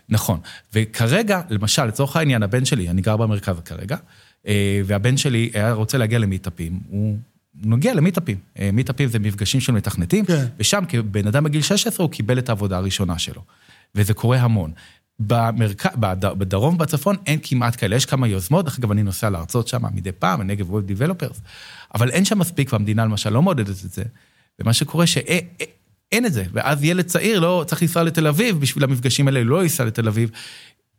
נכון. 0.09 0.39
וכרגע, 0.73 1.41
למשל, 1.49 1.85
לצורך 1.85 2.15
העניין, 2.15 2.43
הבן 2.43 2.65
שלי, 2.65 2.89
אני 2.89 3.01
גר 3.01 3.17
במרכז 3.17 3.55
כרגע, 3.65 3.95
אה, 3.95 4.01
והבן 4.85 5.17
שלי 5.17 5.49
היה 5.53 5.71
רוצה 5.71 5.97
להגיע 5.97 6.19
למיטאפים, 6.19 6.79
הוא 6.89 7.17
נוגע 7.63 7.93
למיטאפים. 7.93 8.37
מיטאפים 8.73 9.09
זה 9.09 9.19
מפגשים 9.19 9.61
של 9.61 9.71
מתכנתים, 9.71 10.25
כן. 10.25 10.45
ושם 10.59 10.83
כבן 10.89 11.27
אדם 11.27 11.43
בגיל 11.43 11.61
16 11.61 12.05
הוא 12.05 12.11
קיבל 12.11 12.39
את 12.39 12.49
העבודה 12.49 12.77
הראשונה 12.77 13.19
שלו. 13.19 13.41
וזה 13.95 14.13
קורה 14.13 14.37
המון. 14.37 14.71
במרכ... 15.19 15.85
בדרום 16.37 16.75
ובצפון 16.75 17.15
אין 17.25 17.39
כמעט 17.43 17.79
כאלה, 17.79 17.95
יש 17.95 18.05
כמה 18.05 18.27
יוזמות, 18.27 18.65
דרך 18.65 18.79
אגב 18.79 18.91
אני 18.91 19.03
נוסע 19.03 19.29
לארצות 19.29 19.67
שם 19.67 19.81
מדי 19.93 20.11
פעם, 20.11 20.41
הנגב 20.41 20.69
ווב 20.71 20.85
דיבלופרס, 20.85 21.41
אבל 21.95 22.09
אין 22.09 22.25
שם 22.25 22.39
מספיק, 22.39 22.73
והמדינה 22.73 23.05
למשל 23.05 23.29
לא 23.29 23.41
מעודדת 23.41 23.69
את 23.85 23.91
זה, 23.91 24.03
ומה 24.59 24.73
שקורה 24.73 25.07
שאין 25.07 26.25
את 26.25 26.33
זה, 26.33 26.43
ואז 26.53 26.83
ילד 26.83 27.05
צעיר 27.05 27.39
לא 27.39 27.63
צריך 27.67 27.81
לנסוע 27.81 28.03
לתל 28.03 28.27
אביב, 28.27 28.59
בשביל 28.59 28.83
המפגשים 28.83 29.27
האלה 29.27 29.43
לא 29.43 29.63
ייסע 29.63 29.85
לתל 29.85 30.07
אביב, 30.07 30.31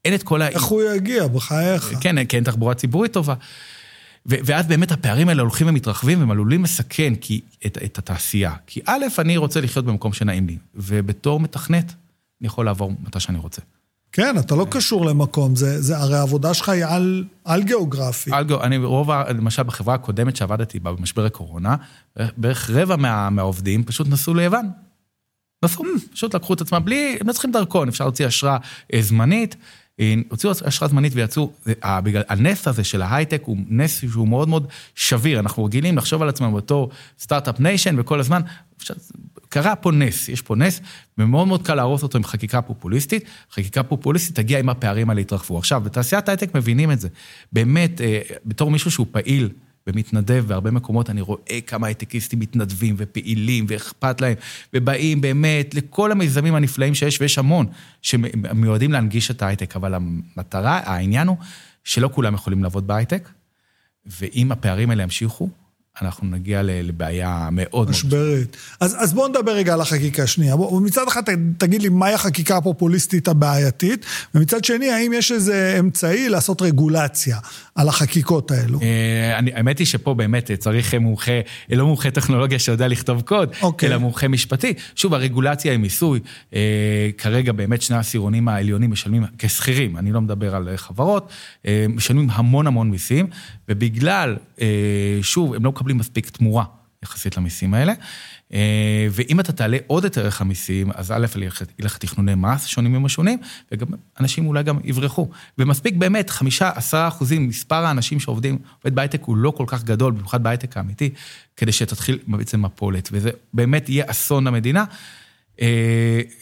אין 0.04 0.14
את 0.14 0.22
כל 0.22 0.42
ה... 0.42 0.48
איך 0.48 0.62
הוא 0.62 0.82
יגיע, 0.82 1.26
בחייך? 1.26 1.92
כן, 2.00 2.24
כי 2.24 2.36
אין 2.36 2.44
תחבורה 2.44 2.74
ציבורית 2.74 3.12
טובה. 3.12 3.34
ואז 4.26 4.66
באמת 4.66 4.92
הפערים 4.92 5.28
האלה 5.28 5.42
הולכים 5.42 5.68
ומתרחבים, 5.68 6.20
והם 6.20 6.30
עלולים 6.30 6.64
לסכן 6.64 7.14
כי, 7.14 7.40
את, 7.66 7.78
את 7.84 7.98
התעשייה. 7.98 8.52
כי 8.66 8.80
א', 8.86 9.04
אני 9.18 9.36
רוצה 9.36 9.60
לחיות 9.60 9.84
במקום 9.84 10.12
שנעים 10.12 10.46
לי, 10.46 10.56
ובתור 10.74 11.40
מתכנת, 11.40 11.94
אני 12.40 12.46
יכול 12.46 12.64
לעבור 12.64 12.92
מתי 13.02 13.20
שאני 13.20 13.38
רוצה. 13.38 13.62
כן, 14.12 14.38
אתה 14.38 14.54
לא 14.54 14.66
קשור 14.70 15.06
למקום, 15.06 15.56
זה, 15.56 15.82
זה 15.82 15.98
הרי 15.98 16.16
העבודה 16.16 16.54
שלך 16.54 16.68
היא 16.68 16.84
על, 16.84 17.24
על 17.44 17.62
גיאוגרפי. 17.62 18.30
על 18.32 18.44
גיאוגרפי, 18.44 18.66
אני 18.66 18.78
רוב, 18.78 19.10
למשל 19.10 19.62
בחברה 19.62 19.94
הקודמת 19.94 20.36
שעבדתי 20.36 20.78
בה 20.78 20.92
במשבר 20.92 21.24
הקורונה, 21.24 21.76
בערך 22.36 22.70
רבע 22.70 22.96
מה, 22.96 23.30
מהעובדים 23.30 23.84
פשוט 23.84 24.08
נסעו 24.08 24.34
ליוון. 24.34 24.70
נסעו, 25.64 25.84
פשוט 26.12 26.34
לקחו 26.34 26.54
את 26.54 26.60
עצמם 26.60 26.82
בלי, 26.84 27.16
הם 27.20 27.28
לא 27.28 27.32
צריכים 27.32 27.52
דרכון, 27.52 27.88
אפשר 27.88 28.04
להוציא 28.04 28.26
אשרה 28.26 28.58
אה, 28.94 29.02
זמנית. 29.02 29.56
אה, 30.00 30.14
הוציאו 30.28 30.52
אשרה 30.64 30.88
זמנית 30.88 31.12
ויצאו, 31.14 31.52
אה, 31.84 32.00
בגלל, 32.00 32.22
הנס 32.28 32.68
הזה 32.68 32.84
של 32.84 33.02
ההייטק 33.02 33.42
הוא 33.44 33.56
נס 33.68 34.00
שהוא 34.00 34.28
מאוד 34.28 34.48
מאוד 34.48 34.66
שביר, 34.94 35.40
אנחנו 35.40 35.64
רגילים 35.64 35.96
לחשוב 35.96 36.22
על 36.22 36.28
עצמנו 36.28 36.56
בתור 36.56 36.90
start-up 37.18 37.60
nation 37.60 37.94
וכל 37.98 38.20
הזמן, 38.20 38.42
קרה 39.48 39.76
פה 39.76 39.92
נס, 39.92 40.28
יש 40.28 40.42
פה 40.42 40.56
נס, 40.56 40.80
ומאוד 41.18 41.48
מאוד 41.48 41.66
קל 41.66 41.74
להרוס 41.74 42.02
אותו 42.02 42.18
עם 42.18 42.24
חקיקה 42.24 42.62
פופוליסטית. 42.62 43.24
חקיקה 43.52 43.82
פופוליסטית 43.82 44.36
תגיע 44.36 44.58
עם 44.58 44.68
הפערים 44.68 45.10
האלה 45.10 45.20
יתרחבו. 45.20 45.58
עכשיו, 45.58 45.80
בתעשיית 45.80 46.28
ההייטק 46.28 46.54
מבינים 46.54 46.90
את 46.92 47.00
זה. 47.00 47.08
באמת, 47.52 48.00
אה, 48.00 48.20
בתור 48.44 48.70
מישהו 48.70 48.90
שהוא 48.90 49.06
פעיל 49.10 49.48
ומתנדב 49.86 50.44
בהרבה 50.48 50.70
מקומות, 50.70 51.10
אני 51.10 51.20
רואה 51.20 51.60
כמה 51.66 51.86
הייטקיסטים 51.86 52.38
מתנדבים 52.38 52.94
ופעילים 52.98 53.64
ואכפת 53.68 54.20
להם, 54.20 54.34
ובאים 54.74 55.20
באמת 55.20 55.74
לכל 55.74 56.12
המיזמים 56.12 56.54
הנפלאים 56.54 56.94
שיש, 56.94 57.20
ויש 57.20 57.38
המון 57.38 57.66
שמיועדים 58.02 58.92
להנגיש 58.92 59.30
את 59.30 59.42
ההייטק, 59.42 59.76
אבל 59.76 59.94
המטרה, 59.94 60.80
העניין 60.84 61.28
הוא 61.28 61.36
שלא 61.84 62.10
כולם 62.12 62.34
יכולים 62.34 62.62
לעבוד 62.62 62.86
בהייטק, 62.86 63.28
ואם 64.06 64.52
הפערים 64.52 64.90
האלה 64.90 65.02
ימשיכו, 65.02 65.48
אנחנו 66.00 66.26
נגיע 66.26 66.60
לבעיה 66.62 67.48
מאוד... 67.52 67.90
משברית. 67.90 68.56
אז, 68.80 68.96
אז 68.98 69.14
בואו 69.14 69.28
נדבר 69.28 69.52
רגע 69.52 69.74
על 69.74 69.80
החקיקה 69.80 70.22
השנייה. 70.22 70.56
בוא, 70.56 70.80
מצד 70.80 71.08
אחד 71.08 71.22
תגיד 71.58 71.82
לי 71.82 71.88
מהי 71.88 72.14
החקיקה 72.14 72.56
הפופוליסטית 72.56 73.28
הבעייתית, 73.28 74.06
ומצד 74.34 74.64
שני, 74.64 74.90
האם 74.90 75.12
יש 75.12 75.32
איזה 75.32 75.76
אמצעי 75.80 76.28
לעשות 76.28 76.62
רגולציה 76.62 77.38
על 77.74 77.88
החקיקות 77.88 78.50
האלו? 78.50 78.80
אה, 78.82 79.38
אני, 79.38 79.54
האמת 79.54 79.78
היא 79.78 79.86
שפה 79.86 80.14
באמת 80.14 80.50
צריך 80.58 80.94
מומחה, 80.94 81.40
לא 81.70 81.86
מומחה 81.86 82.10
טכנולוגיה 82.10 82.58
שיודע 82.58 82.88
לכתוב 82.88 83.20
קוד, 83.20 83.52
okay. 83.52 83.62
אוקיי. 83.62 83.88
אלא 83.88 83.98
מומחה 83.98 84.28
משפטי. 84.28 84.74
שוב, 84.94 85.14
הרגולציה 85.14 85.72
היא 85.72 85.78
מיסוי. 85.78 86.20
אה, 86.54 87.10
כרגע 87.18 87.52
באמת 87.52 87.82
שני 87.82 87.96
העשירונים 87.96 88.48
העליונים 88.48 88.90
משלמים 88.90 89.24
כשכירים, 89.38 89.96
אני 89.96 90.12
לא 90.12 90.20
מדבר 90.20 90.54
על 90.56 90.68
חברות, 90.76 91.28
אה, 91.66 91.86
משלמים 91.88 92.28
המון 92.30 92.66
המון 92.66 92.90
מיסים, 92.90 93.26
ובגלל, 93.72 94.36
שוב, 95.22 95.54
הם 95.54 95.64
לא 95.64 95.70
מקבלים 95.70 95.98
מספיק 95.98 96.30
תמורה 96.30 96.64
יחסית 97.02 97.36
למיסים 97.36 97.74
האלה. 97.74 97.92
אה, 98.52 99.06
ואם 99.10 99.40
אתה 99.40 99.52
תעלה 99.52 99.76
עוד 99.86 100.04
את 100.04 100.18
ערך 100.18 100.40
המיסים, 100.40 100.90
אז 100.94 101.10
א', 101.10 101.26
ילך 101.78 101.98
תכנוני 101.98 102.34
מס 102.34 102.66
שונים 102.66 102.94
ומשונים, 102.94 103.38
וגם 103.72 103.86
אנשים 104.20 104.46
אולי 104.46 104.62
גם 104.62 104.78
יברחו. 104.84 105.28
ומספיק 105.58 105.94
באמת, 105.94 106.30
חמישה, 106.30 106.70
עשרה 106.74 107.08
אחוזים, 107.08 107.48
מספר 107.48 107.84
האנשים 107.84 108.20
שעובדים, 108.20 108.58
עובד 108.82 108.94
בהייטק 108.94 109.22
הוא 109.24 109.36
לא 109.36 109.50
כל 109.50 109.64
כך 109.66 109.84
גדול, 109.84 110.12
במיוחד 110.12 110.42
בהייטק 110.42 110.76
האמיתי, 110.76 111.10
כדי 111.56 111.72
שתתחיל 111.72 112.18
בעצם 112.26 112.62
מפולת, 112.62 113.08
וזה 113.12 113.30
באמת 113.54 113.88
יהיה 113.88 114.04
אסון 114.06 114.46
למדינה. 114.46 114.84
אה, 115.60 115.66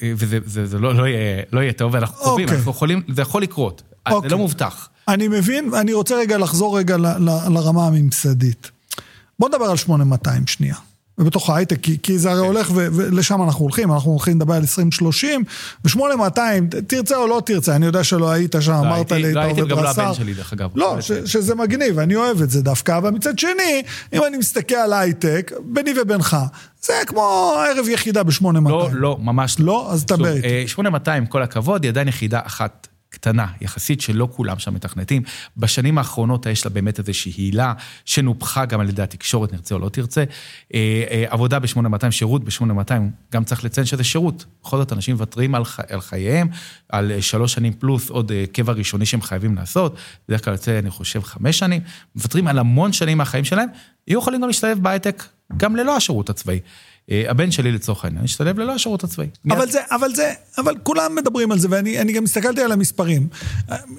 אה, 0.03 0.13
וזה 0.17 0.39
זה, 0.45 0.67
זה 0.67 0.79
לא, 0.79 0.95
לא, 0.95 1.07
יהיה, 1.07 1.43
לא 1.53 1.61
יהיה 1.61 1.73
טוב, 1.73 1.95
ואנחנו 1.95 2.25
okay. 2.25 2.29
אוקיי. 2.29 2.57
אנחנו 2.57 2.71
יכולים, 2.71 3.03
זה 3.09 3.23
יכול 3.23 3.43
לקרות, 3.43 3.83
okay. 3.83 4.11
זה 4.11 4.11
לא 4.11 4.17
אוקיי. 4.17 4.37
מובטח. 4.37 4.89
אני 5.15 5.29
מבין, 5.29 5.75
אני 5.75 5.93
רוצה 5.93 6.17
רגע 6.17 6.39
לחזור 6.39 6.79
רגע 6.79 6.97
ל, 6.97 7.07
ל, 7.07 7.31
לרמה 7.49 7.87
הממסדית. 7.87 8.71
בוא 9.39 9.49
נדבר 9.49 9.65
על 9.65 9.77
8200 9.77 10.47
שנייה. 10.47 10.75
ובתוך 11.21 11.51
ההייטק, 11.51 11.81
כי, 11.81 11.99
כי 12.03 12.19
זה 12.19 12.31
הרי 12.31 12.41
הולך 12.41 12.71
ו, 12.75 12.89
ולשם 12.93 13.43
אנחנו 13.43 13.65
הולכים, 13.65 13.93
אנחנו 13.93 14.11
הולכים 14.11 14.37
לדבר 14.37 14.55
על 14.55 14.61
2030, 14.61 15.45
ו-8200, 15.85 16.39
תרצה 16.87 17.17
או 17.17 17.27
לא 17.27 17.43
תרצה, 17.47 17.77
אני 17.77 17.87
יודע 17.87 18.05
שלא 18.05 18.31
היית 18.31 18.55
שם, 18.61 18.73
לא 18.73 18.81
אמרת 18.81 19.13
לי, 19.13 19.33
לא 19.33 19.41
הייתי 19.41 19.61
גם 19.61 19.79
הבן 19.79 20.15
שלי, 20.15 20.35
דרך 20.35 20.53
אגב. 20.53 20.71
לא, 20.75 21.01
ש, 21.01 21.13
שזה 21.13 21.55
מגניב, 21.55 21.99
אני 21.99 22.17
אוהב 22.17 22.43
את 22.43 22.51
זה 22.51 22.63
דווקא, 22.63 22.99
אבל 22.99 23.11
מצד 23.11 23.39
שני, 23.39 23.83
אם 24.13 24.21
אני 24.27 24.37
מסתכל 24.37 24.75
על 24.75 24.93
הייטק, 24.93 25.53
ביני 25.65 25.95
ובינך, 26.03 26.37
זה 26.83 26.93
כמו 27.07 27.55
ערב 27.69 27.89
יחידה 27.89 28.23
ב-8200. 28.23 28.69
לא, 28.69 28.89
לא, 28.93 29.19
ממש 29.21 29.57
לא. 29.59 29.67
לא? 29.67 29.93
אז 29.93 30.05
תדבר 30.05 30.37
איתי. 30.37 30.69
8200, 30.69 31.27
כל 31.27 31.43
הכבוד, 31.43 31.83
היא 31.85 31.91
עדיין 31.91 32.09
יחידה 32.09 32.41
אחת 32.45 32.89
קטנה 33.11 33.47
יחסית, 33.61 34.01
שלא 34.01 34.29
כולם 34.33 34.59
שם 34.59 34.75
מתכנתים. 34.75 35.23
בשנים 35.57 35.99
האחרונות 35.99 36.47
יש 36.47 36.65
לה 36.65 36.71
באמת 36.71 36.99
איזושהי 36.99 37.33
הילה, 37.33 37.73
שנופחה 38.05 38.65
גם 38.65 38.81
על 38.81 38.89
ידי 38.89 39.03
התקשורת, 39.03 39.53
נרצה 39.53 39.75
או 39.75 39.81
לא 39.81 39.89
תרצה. 39.89 40.25
אה, 40.75 41.05
אה, 41.11 41.25
עבודה 41.29 41.59
ב-8200, 41.59 42.11
שירות 42.11 42.45
ב-8200, 42.45 42.93
גם 43.33 43.45
צריך 43.45 43.65
לציין 43.65 43.87
שזה 43.87 44.05
שירות. 44.05 44.45
בכל 44.63 44.77
זאת, 44.77 44.93
אנשים 44.93 45.15
מוותרים 45.15 45.55
על, 45.55 45.63
על 45.89 46.01
חייהם, 46.01 46.49
על 46.89 47.13
אה, 47.13 47.23
שלוש 47.23 47.53
שנים 47.53 47.73
פלוס 47.73 48.11
עוד 48.11 48.33
קבע 48.53 48.73
ראשוני 48.73 49.07
שהם 49.07 49.23
חייבים 49.23 49.57
לעשות, 49.57 49.97
בדרך 50.29 50.45
כלל 50.45 50.55
יוצא, 50.55 50.79
אני 50.79 50.91
חושב, 50.91 51.23
חמש 51.23 51.59
שנים, 51.59 51.83
מוותרים 52.17 52.47
על 52.47 52.59
המון 52.59 52.93
שנים 52.93 53.19
מהחיים 53.19 53.45
שלהם, 53.45 53.69
יהיו 54.09 54.19
יכולים 54.19 54.41
גם 54.41 54.47
להשתלב 54.47 54.79
בהייטק, 54.83 55.25
גם 55.57 55.77
ללא 55.77 55.97
השירות 55.97 56.31
הצבאי. 56.31 56.61
אה, 57.11 57.25
הבן 57.29 57.51
שלי 57.51 57.73
לצורך 57.73 58.05
העניין 58.05 58.25
השתלב 58.25 58.59
ללא 58.59 58.75
השירות 58.75 59.05
הצבאי. 59.05 59.27
אבל 59.51 59.71
זה, 59.71 59.81
אבל 59.91 60.15
זה, 60.15 60.33
אבל 60.59 60.75
כולם 60.83 61.15
מדברים 61.15 61.53
על 61.53 61.59
זה, 61.59 61.69
ואני 61.71 62.13
גם 62.13 62.25
הסתכלתי 62.25 62.63
על 62.63 62.73
המספרים. 62.73 63.29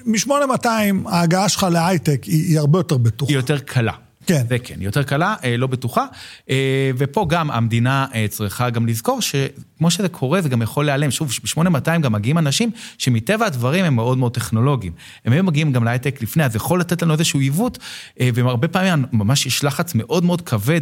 מ-8200 0.05 0.67
ההגעה 1.05 1.49
שלך 1.49 1.63
להייטק 1.71 2.23
היא, 2.23 2.47
היא 2.47 2.59
הרבה 2.59 2.79
יותר 2.79 2.97
בטוחה. 2.97 3.31
היא 3.31 3.37
יותר 3.37 3.59
קלה. 3.59 3.93
כן. 4.25 4.43
זה 4.49 4.59
כן, 4.59 4.75
יותר 4.79 5.03
קלה, 5.03 5.35
אה, 5.43 5.57
לא 5.57 5.67
בטוחה. 5.67 6.05
אה, 6.49 6.91
ופה 6.97 7.25
גם 7.29 7.51
המדינה 7.51 8.05
אה, 8.13 8.25
צריכה 8.29 8.69
גם 8.69 8.87
לזכור 8.87 9.21
שכמו 9.21 9.91
שזה 9.91 10.09
קורה, 10.09 10.41
זה 10.41 10.49
גם 10.49 10.61
יכול 10.61 10.85
להיעלם. 10.85 11.11
שוב, 11.11 11.31
ב-8200 11.43 11.99
גם 12.01 12.11
מגיעים 12.11 12.37
אנשים 12.37 12.71
שמטבע 12.97 13.45
הדברים 13.45 13.85
הם 13.85 13.95
מאוד 13.95 14.17
מאוד 14.17 14.33
טכנולוגיים. 14.33 14.93
הם 15.25 15.33
היו 15.33 15.43
מגיעים 15.43 15.71
גם 15.71 15.83
להייטק 15.83 16.21
לפני, 16.21 16.45
אז 16.45 16.55
יכול 16.55 16.79
לתת 16.79 17.01
לנו 17.01 17.13
איזשהו 17.13 17.39
עיוות, 17.39 17.77
והרבה 18.19 18.67
פעמים 18.67 19.05
ממש 19.11 19.45
יש 19.45 19.63
לחץ 19.63 19.95
מאוד 19.95 20.23
מאוד 20.25 20.41
כבד 20.41 20.81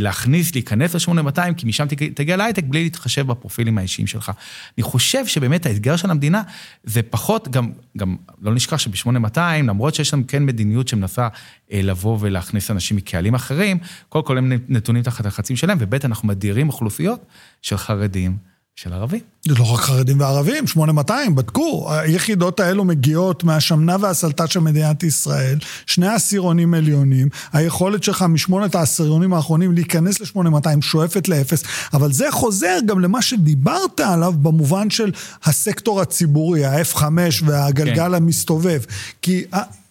להכניס, 0.00 0.54
להיכנס 0.54 0.94
ל-8200, 0.94 1.54
כי 1.56 1.66
משם 1.66 1.86
תגיע 2.14 2.36
להייטק 2.36 2.64
בלי 2.64 2.82
להתחשב 2.82 3.26
בפרופילים 3.26 3.78
האישיים 3.78 4.06
שלך. 4.06 4.32
אני 4.78 4.82
חושב 4.82 5.26
שבאמת 5.26 5.66
האתגר 5.66 5.96
של 5.96 6.10
המדינה 6.10 6.42
זה 6.84 7.02
פחות, 7.02 7.48
גם, 7.48 7.70
גם 7.96 8.16
לא 8.42 8.54
נשכח 8.54 8.76
שב-8200, 8.76 9.38
למרות 9.38 9.94
שיש 9.94 10.08
שם 10.08 10.22
כן 10.22 10.46
מדיניות 10.46 10.88
שמנסה 10.88 11.28
לבוא 11.70 12.18
ולה... 12.20 12.37
להכניס 12.38 12.70
אנשים 12.70 12.96
מקהלים 12.96 13.34
אחרים, 13.34 13.78
קודם 14.08 14.24
כל 14.24 14.38
הם 14.38 14.52
נתונים 14.68 15.02
תחת 15.02 15.24
הלחצים 15.24 15.56
שלהם, 15.56 15.78
וב' 15.80 15.94
אנחנו 15.94 16.28
מדירים 16.28 16.68
אוכלוסיות 16.68 17.24
של 17.62 17.76
חרדים, 17.76 18.36
של 18.82 18.92
ערבים. 18.92 19.20
זה 19.44 19.54
לא 19.54 19.74
רק 19.74 19.80
חרדים 19.80 20.20
וערבים, 20.20 20.66
8200, 20.66 21.34
בדקו. 21.34 21.86
היחידות 21.92 22.60
האלו 22.60 22.84
מגיעות 22.84 23.44
מהשמנה 23.44 23.96
והסלטה 24.00 24.46
של 24.46 24.60
מדינת 24.60 25.02
ישראל, 25.02 25.58
שני 25.86 26.06
עשירונים 26.06 26.74
עליונים, 26.74 27.28
היכולת 27.52 28.02
שלך 28.02 28.22
משמונת 28.22 28.74
העשירונים 28.74 29.34
האחרונים 29.34 29.72
להיכנס 29.72 30.20
ל-8200 30.20 30.80
שואפת 30.80 31.28
לאפס, 31.28 31.62
אבל 31.92 32.12
זה 32.12 32.26
חוזר 32.30 32.78
גם 32.86 33.00
למה 33.00 33.22
שדיברת 33.22 34.00
עליו 34.00 34.32
במובן 34.32 34.90
של 34.90 35.12
הסקטור 35.44 36.00
הציבורי, 36.00 36.64
ה-F5 36.64 37.02
והגלגל 37.44 38.08
כן. 38.08 38.14
המסתובב. 38.14 38.80
כי 39.22 39.44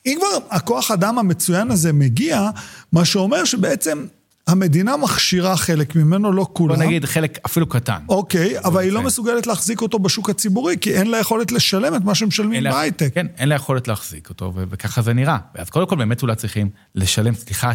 אם 0.08 0.18
כבר 0.20 0.56
הכוח 0.56 0.92
אדם 0.92 1.20
המצוין 1.20 1.72
הזה 1.72 1.94
מגיע, 1.94 2.50
מה 2.92 3.06
שאומר 3.06 3.46
שבעצם 3.46 4.06
המדינה 4.48 4.98
מכשירה 4.98 5.58
חלק 5.58 5.96
ממנו, 5.96 6.32
לא 6.32 6.48
כולם. 6.54 6.76
בוא 6.76 6.84
נגיד 6.84 7.06
חלק 7.06 7.40
אפילו 7.46 7.66
קטן. 7.66 8.00
אוקיי, 8.10 8.60
אבל 8.60 8.82
היא 8.82 8.92
לא 8.92 9.02
מסוגלת 9.02 9.48
להחזיק 9.48 9.82
אותו 9.82 10.00
בשוק 10.00 10.30
הציבורי, 10.30 10.76
כי 10.82 10.94
אין 10.94 11.12
לה 11.12 11.20
יכולת 11.20 11.52
לשלם 11.52 11.96
את 11.96 12.04
מה 12.04 12.16
שמשלמים 12.16 12.64
בהייטק. 12.64 13.14
כן, 13.14 13.28
אין 13.38 13.50
לה 13.50 13.56
יכולת 13.56 13.88
להחזיק 13.88 14.30
אותו, 14.30 14.54
וככה 14.70 15.02
זה 15.02 15.14
נראה. 15.14 15.38
אז 15.56 15.70
קודם 15.70 15.88
כל 15.88 15.96
באמת 15.96 16.22
אולי 16.22 16.36
צריכים 16.36 16.70
לשלם, 16.96 17.36
סליחה, 17.36 17.72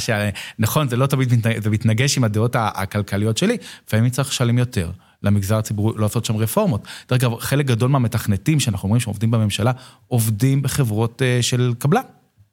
נכון, 0.58 0.88
זה 0.88 0.96
לא 0.96 1.06
תמיד 1.06 1.46
זה 1.62 1.70
מתנגש 1.70 2.16
עם 2.16 2.24
הדעות 2.24 2.56
הכלכליות 2.58 3.38
שלי, 3.38 3.56
לפעמים 3.86 4.10
צריך 4.10 4.28
לשלם 4.28 4.58
יותר. 4.58 4.90
למגזר 5.22 5.56
הציבורי, 5.56 5.94
לעשות 5.98 6.24
שם 6.24 6.36
רפורמות. 6.36 6.86
דרך 7.08 7.24
אגב, 7.24 7.38
חלק 7.40 7.66
גדול 7.66 7.90
מהמתכנתים 7.90 8.60
שאנחנו 8.60 8.86
אומרים 8.86 9.00
שעובדים 9.00 9.30
בממשלה, 9.30 9.72
עובדים 10.08 10.62
בחברות 10.62 11.22
אה, 11.22 11.42
של 11.42 11.72
קבלן. 11.78 12.02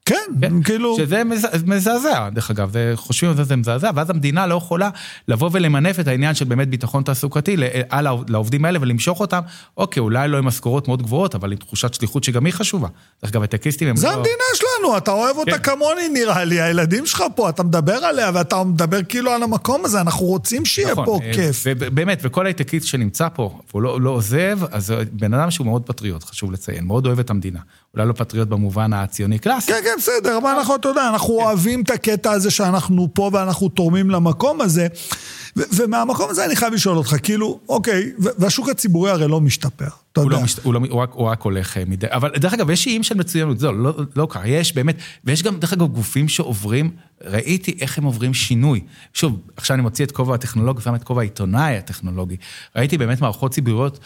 כן, 0.09 0.15
כן, 0.41 0.63
כאילו... 0.63 0.95
שזה 0.97 1.21
מזעזע, 1.65 2.29
דרך 2.29 2.51
אגב, 2.51 2.73
חושבים 2.95 3.31
על 3.37 3.43
זה, 3.43 3.55
מזעזע, 3.55 3.91
ואז 3.95 4.09
המדינה 4.09 4.47
לא 4.47 4.55
יכולה 4.55 4.89
לבוא 5.27 5.49
ולמנף 5.53 5.99
את 5.99 6.07
העניין 6.07 6.35
של 6.35 6.45
באמת 6.45 6.69
ביטחון 6.69 7.03
תעסוקתי 7.03 7.57
לעובדים 8.27 8.65
האלה 8.65 8.79
ולמשוך 8.81 9.19
אותם, 9.19 9.39
אוקיי, 9.77 10.01
אולי 10.01 10.27
לא 10.27 10.37
עם 10.37 10.45
משכורות 10.45 10.87
מאוד 10.87 11.01
גבוהות, 11.01 11.35
אבל 11.35 11.51
עם 11.51 11.57
תחושת 11.57 11.93
שליחות 11.93 12.23
שגם 12.23 12.45
היא 12.45 12.53
חשובה. 12.53 12.87
דרך 13.23 13.31
אגב, 13.31 13.43
הטקיסטים 13.43 13.87
הם 13.87 13.95
זה 13.95 14.07
לא... 14.07 14.11
זה 14.11 14.17
המדינה 14.17 14.43
שלנו, 14.53 14.97
אתה 14.97 15.11
אוהב 15.11 15.37
אותה 15.37 15.57
כן. 15.57 15.71
כמוני 15.75 16.09
נראה 16.13 16.43
לי, 16.43 16.61
הילדים 16.61 17.05
שלך 17.05 17.23
פה, 17.35 17.49
אתה 17.49 17.63
מדבר 17.63 18.05
עליה 18.05 18.31
ואתה 18.33 18.63
מדבר 18.63 19.03
כאילו 19.03 19.31
על 19.31 19.43
המקום 19.43 19.85
הזה, 19.85 20.01
אנחנו 20.01 20.25
רוצים 20.25 20.65
שיהיה 20.65 20.91
נכון, 20.91 21.05
פה 21.05 21.19
אה, 21.23 21.33
כיף. 21.33 21.63
ובאמת, 21.65 22.19
וכל 22.23 22.45
הייטקיסט 22.45 22.87
שנמצא 22.87 23.27
פה, 23.33 23.59
והוא 23.69 23.81
לא, 23.81 24.01
לא 24.01 24.09
עוזב, 24.09 24.59
אז 24.71 24.93
בן 25.11 25.33
אדם 25.33 25.51
שהוא 25.51 25.65
מאוד 25.65 25.83
פטריוט, 25.85 26.23
חשוב 26.23 26.51
לציין, 26.51 26.85
מאוד 26.85 27.05
אוהב 27.05 27.19
את 27.19 27.29
המדינה. 27.29 27.59
אולי 27.93 28.07
לא 28.07 28.13
פטריוט 28.13 28.47
במובן 28.47 28.93
הציוני 28.93 29.39
קלאסי. 29.39 29.71
כן, 29.71 29.79
כן, 29.83 29.95
בסדר, 29.97 30.37
אבל 30.37 30.49
אנחנו, 30.49 30.75
אתה 30.75 30.89
יודע, 30.89 31.09
אנחנו 31.09 31.37
כן. 31.37 31.43
אוהבים 31.43 31.81
את 31.81 31.89
הקטע 31.89 32.31
הזה 32.31 32.51
שאנחנו 32.51 33.07
פה 33.13 33.29
ואנחנו 33.33 33.69
תורמים 33.69 34.09
למקום 34.09 34.61
הזה. 34.61 34.87
ומהמקום 35.77 36.29
הזה 36.29 36.45
אני 36.45 36.55
חייב 36.55 36.73
לשאול 36.73 36.97
אותך, 36.97 37.15
כאילו, 37.23 37.59
אוקיי, 37.69 38.11
והשוק 38.17 38.69
הציבורי 38.69 39.11
הרי 39.11 39.27
לא 39.27 39.41
משתפר, 39.41 39.87
אתה 40.11 40.21
הוא 40.21 40.27
יודע. 40.27 40.37
לא 40.37 40.43
משת, 40.43 40.63
הוא, 40.63 40.73
לא, 40.73 40.79
הוא, 40.89 41.01
רק, 41.01 41.11
הוא 41.13 41.27
רק 41.27 41.41
הולך 41.41 41.77
אה, 41.77 41.83
מדי... 41.87 42.07
אבל 42.09 42.29
דרך 42.35 42.53
אגב, 42.53 42.69
יש 42.69 42.87
איים 42.87 43.03
של 43.03 43.15
מצוינות, 43.15 43.59
זה 43.59 43.71
לא, 43.71 43.93
לא 44.15 44.27
קרה, 44.29 44.47
יש 44.47 44.75
באמת, 44.75 44.95
ויש 45.23 45.43
גם, 45.43 45.59
דרך 45.59 45.73
אגב, 45.73 45.87
גופים 45.87 46.27
שעוברים, 46.27 46.91
ראיתי 47.23 47.77
איך 47.81 47.97
הם 47.97 48.03
עוברים 48.03 48.33
שינוי. 48.33 48.81
שוב, 49.13 49.39
עכשיו 49.57 49.73
אני 49.73 49.81
מוציא 49.81 50.05
את 50.05 50.11
כובע 50.11 50.35
הטכנולוגי, 50.35 50.81
שם 50.81 50.95
את 50.95 51.03
כובע 51.03 51.21
העיתונאי 51.21 51.77
הטכנולוגי. 51.77 52.37
ראיתי 52.75 52.97
באמת 52.97 53.21
מערכות 53.21 53.51
ציבוריות 53.51 53.99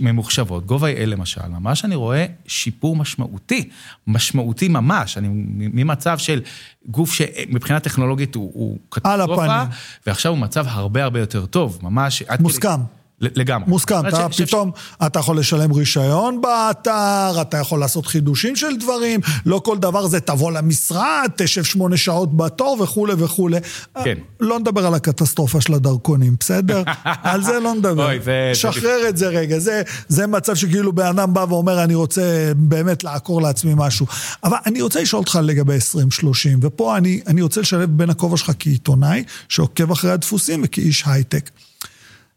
ממוחשבות, 0.00 0.64
אל 0.72 1.10
למשל, 1.10 1.48
ממש 1.48 1.84
אני 1.84 1.94
רואה 1.94 2.26
שיפור 2.46 2.96
משמעותי, 2.96 3.68
משמעותי 4.06 4.68
ממש, 4.68 5.18
אני 5.18 5.28
ממצב 5.56 6.18
של 6.18 6.40
גוף 6.88 7.12
שמבחינה 7.12 7.80
טכנולוגית 7.80 8.34
הוא, 8.34 8.50
הוא 8.54 8.78
קטסטרופה, 8.88 9.62
ועכשיו 10.06 10.32
הוא 10.32 10.38
מצב 10.38 10.64
הרבה 10.68 11.04
הרבה 11.04 11.20
יותר 11.20 11.46
טוב, 11.46 11.78
ממש... 11.82 12.22
מוסכם. 12.40 12.68
כדי... 12.68 13.05
לגמרי. 13.20 13.68
מוסכם, 13.68 14.08
אתה 14.08 14.26
ש... 14.30 14.40
פתאום, 14.40 14.70
ש... 14.76 14.94
אתה 15.06 15.18
יכול 15.18 15.38
לשלם 15.38 15.72
רישיון 15.72 16.40
באתר, 16.40 17.40
אתה 17.40 17.56
יכול 17.56 17.80
לעשות 17.80 18.06
חידושים 18.06 18.56
של 18.56 18.76
דברים, 18.76 19.20
לא 19.46 19.60
כל 19.64 19.78
דבר 19.78 20.06
זה 20.06 20.20
תבוא 20.20 20.52
למשרד, 20.52 21.30
תשב 21.36 21.64
שמונה 21.64 21.96
שעות 21.96 22.36
בתור 22.36 22.76
וכולי 22.80 23.12
וכולי. 23.18 23.58
כן. 24.04 24.18
לא 24.40 24.58
נדבר 24.58 24.86
על 24.86 24.94
הקטסטרופה 24.94 25.60
של 25.60 25.74
הדרכונים, 25.74 26.36
בסדר? 26.40 26.82
על 27.04 27.42
זה 27.42 27.60
לא 27.60 27.74
נדבר. 27.74 28.06
אוי, 28.06 28.20
זה... 28.20 28.50
שחרר 28.54 29.00
זה... 29.02 29.08
את 29.08 29.16
זה 29.16 29.28
רגע, 29.28 29.58
זה, 29.58 29.82
זה 30.08 30.26
מצב 30.26 30.54
שכאילו 30.54 30.92
בן 30.92 31.06
אדם 31.06 31.34
בא 31.34 31.46
ואומר, 31.48 31.84
אני 31.84 31.94
רוצה 31.94 32.52
באמת 32.56 33.04
לעקור 33.04 33.42
לעצמי 33.42 33.72
משהו. 33.76 34.06
אבל 34.44 34.56
אני 34.66 34.82
רוצה 34.82 35.00
לשאול 35.02 35.20
אותך 35.20 35.38
לגבי 35.42 35.74
2030, 35.74 36.58
ופה 36.62 36.96
אני, 36.96 37.20
אני 37.26 37.42
רוצה 37.42 37.60
לשלב 37.60 37.90
בין 37.90 38.10
הכובע 38.10 38.36
שלך 38.36 38.52
כעיתונאי, 38.58 39.24
שעוקב 39.48 39.90
אחרי 39.90 40.10
הדפוסים, 40.10 40.60
וכאיש 40.64 41.04
הייטק. 41.06 41.50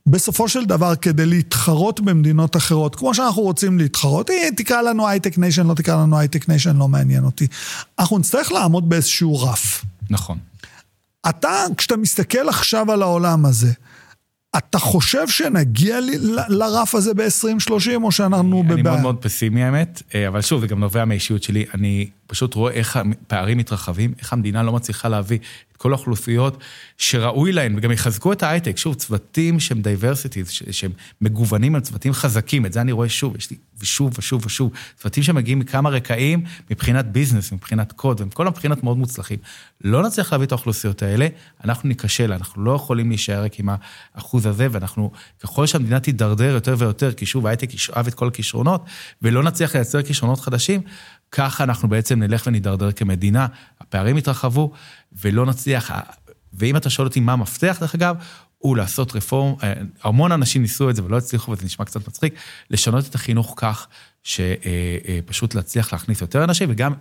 בסופו 0.08 0.50
של 0.50 0.66
דבר, 0.66 0.96
כדי 0.96 1.26
להתחרות 1.26 2.00
במדינות 2.00 2.56
אחרות, 2.56 2.96
כמו 2.96 3.14
שאנחנו 3.14 3.42
רוצים 3.42 3.78
להתחרות, 3.78 4.30
אה, 4.30 4.48
תקרא 4.56 4.82
לנו 4.82 5.08
high-tech 5.08 5.38
nation, 5.38 5.68
לא 5.68 5.74
תקרא 5.74 5.96
לנו 5.96 6.20
high-tech 6.20 6.50
nation, 6.50 6.78
לא 6.78 6.88
מעניין 6.88 7.24
אותי. 7.24 7.48
אנחנו 8.00 8.18
נצטרך 8.18 8.52
לעמוד 8.52 8.90
באיזשהו 8.90 9.42
רף. 9.42 9.86
נכון. 10.10 10.38
אתה, 11.30 11.66
כשאתה 11.78 11.98
מסתכל 11.98 12.50
עכשיו 12.50 12.92
על 12.92 13.02
העולם 13.02 13.46
הזה, 13.46 13.72
אתה 14.58 14.80
חושב 14.80 15.28
שנגיע 15.28 16.00
לרף 16.48 16.96
הזה 16.96 17.14
ב-2030, 17.14 18.04
או 18.04 18.12
שאנחנו 18.12 18.64
בבעיה? 18.64 18.74
אני 18.74 18.82
מאוד 18.82 19.00
מאוד 19.02 19.18
פסימי 19.22 19.64
האמת, 19.64 20.02
אה, 20.16 20.28
אבל 20.28 20.42
שוב, 20.42 20.62
זה 20.62 20.68
גם 20.68 20.80
נובע 20.80 21.06
מהאישיות 21.06 21.44
שלי. 21.44 21.66
אני 21.74 22.10
פשוט 22.30 22.54
רואה 22.54 22.74
איך 22.74 22.98
הפערים 22.98 23.58
מתרחבים, 23.58 24.14
איך 24.20 24.34
המדינה 24.34 24.64
לא 24.64 24.74
מצליחה 24.74 25.10
להביא 25.10 25.40
כל 25.80 25.94
האוכלוסיות 25.94 26.58
שראוי 26.98 27.52
להן, 27.52 27.78
וגם 27.78 27.92
יחזקו 27.92 28.34
את 28.34 28.44
ההייטק. 28.44 28.78
שוב, 28.78 28.96
צוותים 28.96 29.60
שהם 29.60 29.82
diversities, 29.82 30.50
שהם 30.50 30.92
מגוונים, 31.22 31.76
הם 31.76 31.82
צוותים 31.82 32.14
חזקים, 32.14 32.66
את 32.66 32.74
זה 32.74 32.82
אני 32.82 32.92
רואה 32.92 33.10
שוב, 33.10 33.36
יש 33.36 33.52
לי 33.52 33.58
ושוב 33.80 34.14
ושוב 34.18 34.46
ושוב. 34.46 34.72
צוותים 34.98 35.24
שמגיעים 35.24 35.60
מכמה 35.60 35.90
רקעים 35.90 36.44
מבחינת 36.72 37.06
business, 37.06 37.52
מבחינת 37.52 37.92
קוד, 37.92 38.22
ומכל 38.22 38.48
הבחינות 38.48 38.84
מאוד 38.84 38.98
מוצלחים. 38.98 39.38
לא 39.84 40.04
נצליח 40.04 40.32
להביא 40.32 40.48
את 40.48 40.52
האוכלוסיות 40.52 41.04
האלה, 41.04 41.28
אנחנו 41.64 41.90
ניכשל, 41.90 42.34
אנחנו 42.34 42.64
לא 42.64 42.72
יכולים 42.72 43.10
להישאר 43.10 43.44
רק 43.44 43.60
עם 43.60 43.70
האחוז 44.16 44.46
הזה, 44.46 44.68
ואנחנו, 44.72 45.12
ככל 45.44 45.66
שהמדינה 45.66 46.00
תידרדר 46.00 46.54
יותר 46.54 46.76
ויותר, 46.78 47.14
כי 47.14 47.26
שוב, 47.26 47.46
ההייטק 47.46 47.74
ישאב 47.74 48.08
את 48.08 48.14
כל 48.14 48.28
הכישרונות, 48.28 48.86
ולא 49.22 49.44
נצליח 49.44 49.76
לייצר 49.76 50.02
כישרונות 50.02 50.40
חדשים, 50.40 50.82
ככה 51.32 51.64
אנחנו 51.64 51.90
בעצם 51.90 52.20
נלך 52.20 52.44
ונידרדר 52.48 52.92
כמדינה, 52.92 53.48
הפערים 53.82 54.18
יתרחבו, 54.18 54.72
ולא 55.12 55.46
נצליח, 55.46 55.92
ואם 56.54 56.78
אתה 56.78 56.90
שואל 56.90 57.08
אותי 57.08 57.20
מה 57.20 57.34
המפתח, 57.34 57.78
דרך 57.82 57.96
אגב, 57.96 58.16
הוא 58.58 58.78
לעשות 58.78 59.16
רפורם, 59.16 59.56
אה, 59.64 59.74
המון 60.04 60.32
אנשים 60.32 60.62
ניסו 60.62 60.90
את 60.90 60.96
זה 60.96 61.04
ולא 61.04 61.18
הצליחו, 61.18 61.52
וזה 61.52 61.66
נשמע 61.66 61.86
קצת 61.86 62.08
מצחיק, 62.08 62.34
לשנות 62.70 63.08
את 63.10 63.16
החינוך 63.16 63.54
כך 63.58 63.88
שפשוט 64.24 65.52
אה, 65.52 65.58
אה, 65.58 65.62
להצליח 65.62 65.94
להכניס 65.94 66.22
יותר 66.22 66.44
אנשים, 66.44 66.70
וגם 66.72 66.94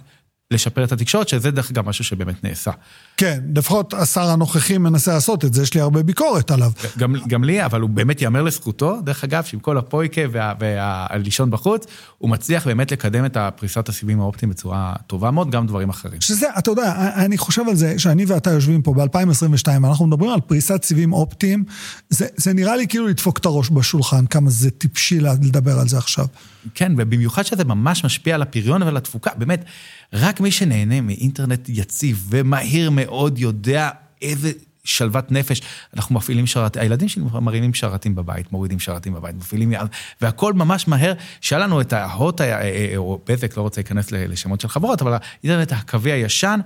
לשפר 0.51 0.85
את 0.85 0.93
התקשורת, 0.93 1.29
שזה 1.29 1.51
דרך 1.51 1.71
אגב 1.71 1.89
משהו 1.89 2.05
שבאמת 2.05 2.45
נעשה. 2.45 2.71
כן, 3.17 3.41
לפחות 3.55 3.95
השר 3.95 4.31
הנוכחי 4.31 4.79
מנסה 4.79 5.15
לעשות 5.15 5.45
את 5.45 5.55
זה, 5.55 5.63
יש 5.63 5.75
לי 5.75 5.81
הרבה 5.81 6.03
ביקורת 6.03 6.51
עליו. 6.51 6.73
גם, 6.99 7.15
גם 7.27 7.45
לי, 7.45 7.65
אבל 7.65 7.81
הוא 7.81 7.91
באמת 7.91 8.21
ייאמר 8.21 8.43
לזכותו, 8.43 9.01
דרך 9.05 9.25
אגב, 9.25 9.45
שעם 9.45 9.61
כל 9.61 9.79
הפויקה 9.79 10.21
והלישון 10.61 11.51
בחוץ, 11.51 11.87
הוא 12.19 12.31
מצליח 12.31 12.67
באמת 12.67 12.93
לקדם 12.93 13.25
את 13.25 13.37
הפריסת 13.37 13.89
הסיבים 13.89 14.21
האופטיים 14.21 14.51
בצורה 14.51 14.95
טובה 15.07 15.31
מאוד, 15.31 15.51
גם 15.51 15.67
דברים 15.67 15.89
אחרים. 15.89 16.21
שזה, 16.21 16.47
אתה 16.59 16.71
יודע, 16.71 17.13
אני 17.25 17.39
חושב 17.39 17.63
על 17.69 17.77
זה, 17.77 17.99
שאני 17.99 18.25
ואתה 18.25 18.51
יושבים 18.51 18.83
פה 18.83 18.95
ב-2022, 18.95 19.69
אנחנו 19.69 20.07
מדברים 20.07 20.31
על 20.31 20.41
פריסת 20.41 20.85
סיבים 20.85 21.13
אופטיים, 21.13 21.65
זה, 22.11 22.27
זה 22.37 22.53
נראה 22.53 22.77
לי 22.77 22.87
כאילו 22.89 23.07
לדפוק 23.07 23.39
את 23.39 23.47
הראש 23.47 23.71
בשולחן, 23.71 24.27
כמה 24.27 24.51
זה 24.51 24.71
טיפשי 24.71 25.21
לדבר 25.21 25.79
על 25.79 25.89
זה 25.89 25.99
עכשיו. 25.99 26.27
כן, 26.75 26.93
ובמיוחד 26.97 27.43
שזה 27.43 27.65
ממש 27.65 28.05
משפיע 28.05 28.35
על 28.35 28.43
הפריון 28.43 28.83
ועל 28.83 28.97
התפוקה, 28.97 29.31
באמת, 29.37 29.65
רק 30.13 30.38
מי 30.41 30.51
שנהנה 30.51 31.01
מאינטרנט 31.01 31.69
יציב 31.69 32.27
ומהיר 32.31 32.91
מאוד 32.91 33.39
יודע 33.39 33.91
איזה 34.23 34.53
שלוות 34.89 35.33
נפש. 35.33 35.63
אנחנו 35.97 36.15
מפעילים 36.15 36.47
שרתים, 36.47 36.83
הילדים 36.83 37.09
שלי 37.09 37.25
מרימים 37.43 37.75
שרתים 37.75 38.15
בבית, 38.15 38.53
מורידים 38.53 38.81
שרתים 38.81 39.15
בבית, 39.15 39.35
מפעילים 39.37 39.73
יד, 39.73 39.87
והכל 40.21 40.53
ממש 40.53 40.89
מהר, 40.89 41.13
שהיה 41.41 41.61
לנו 41.61 41.81
את 41.81 41.93
ההוט, 41.93 42.41
אה, 42.41 42.61
אה, 42.61 42.93
או 42.97 43.21
בזק, 43.27 43.57
לא 43.57 43.63
רוצה 43.63 43.81
להיכנס 43.81 44.11
לשמות 44.13 44.61
של 44.61 44.69
חברות, 44.69 45.03
אבל 45.03 45.17
האינטרנט 45.43 45.73
הקווי 45.73 46.13
הישן, 46.13 46.61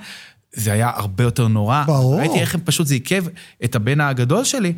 זה 0.56 0.72
היה 0.72 0.90
הרבה 0.94 1.24
יותר 1.24 1.48
נורא. 1.48 1.82
ברור. 1.86 2.18
ראיתי 2.18 2.40
איך 2.40 2.54
הם 2.54 2.60
פשוט, 2.64 2.86
זה 2.86 2.94
עיכב 2.94 3.24
את 3.64 3.74
הבן 3.74 4.00
הגדול 4.00 4.44
שלי, 4.44 4.72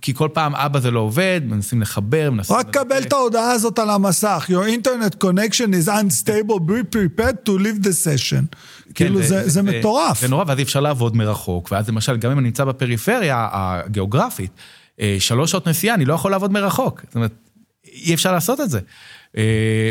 כי 0.00 0.14
כל 0.14 0.28
פעם 0.32 0.54
אבא 0.54 0.80
זה 0.80 0.90
לא 0.90 1.00
עובד, 1.00 1.40
מנסים 1.44 1.82
לחבר, 1.82 2.30
מנסים... 2.30 2.56
רק 2.56 2.70
קבל 2.70 3.02
את 3.02 3.12
ההודעה 3.12 3.50
הזאת 3.50 3.78
על 3.78 3.90
המסך. 3.90 4.46
Your 4.48 4.86
internet 4.86 5.24
connection 5.24 5.68
is 5.68 5.88
unstable, 5.88 6.58
be 6.58 6.96
prepared 6.96 7.48
to 7.48 7.50
leave 7.50 7.84
the 7.84 7.92
session. 8.04 8.44
כן, 8.50 8.92
כאילו 8.94 9.22
זה, 9.22 9.28
זה, 9.28 9.48
זה 9.48 9.62
מטורף. 9.62 10.20
זה 10.20 10.28
נורא, 10.28 10.44
ואז 10.46 10.58
אי 10.58 10.62
אפשר 10.62 10.80
לעבוד 10.80 11.16
מרחוק, 11.16 11.72
ואז 11.72 11.88
למשל, 11.88 12.16
גם 12.16 12.30
אם 12.30 12.38
אני 12.38 12.46
נמצא 12.46 12.64
בפריפריה 12.64 13.48
הגיאוגרפית, 13.52 14.50
אה, 15.00 15.16
שלוש 15.18 15.50
שעות 15.50 15.68
נסיעה, 15.68 15.94
אני 15.94 16.04
לא 16.04 16.14
יכול 16.14 16.30
לעבוד 16.30 16.52
מרחוק. 16.52 17.00
זאת 17.06 17.14
אומרת, 17.14 17.32
אי 17.84 18.14
אפשר 18.14 18.32
לעשות 18.32 18.60
את 18.60 18.70
זה. 18.70 18.80
אה, 19.36 19.42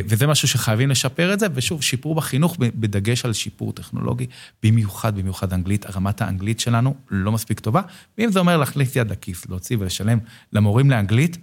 וזה 0.08 0.27
משהו 0.27 0.47
שחייבים 0.47 0.89
לשפר 0.89 1.34
את 1.34 1.39
זה, 1.39 1.47
ושוב, 1.53 1.84
שיפור 1.84 2.15
בחינוך 2.15 2.58
בדגש 2.60 3.25
על 3.25 3.34
שיפור 3.34 3.73
טכנולוגי, 3.73 4.25
במיוחד, 4.63 5.15
במיוחד 5.15 5.53
אנגלית, 5.53 5.86
רמת 5.95 6.21
האנגלית 6.21 6.60
שלנו 6.60 6.95
לא 7.12 7.32
מספיק 7.32 7.60
טובה, 7.60 7.82
ואם 8.17 8.32
זה 8.32 8.39
אומר 8.39 8.58
להחליף 8.58 8.95
יד 8.95 9.12
לכיס, 9.12 9.45
להוציא 9.49 9.77
ולשלם 9.79 10.19
למורים 10.53 10.91
לאנגלית, 10.91 11.38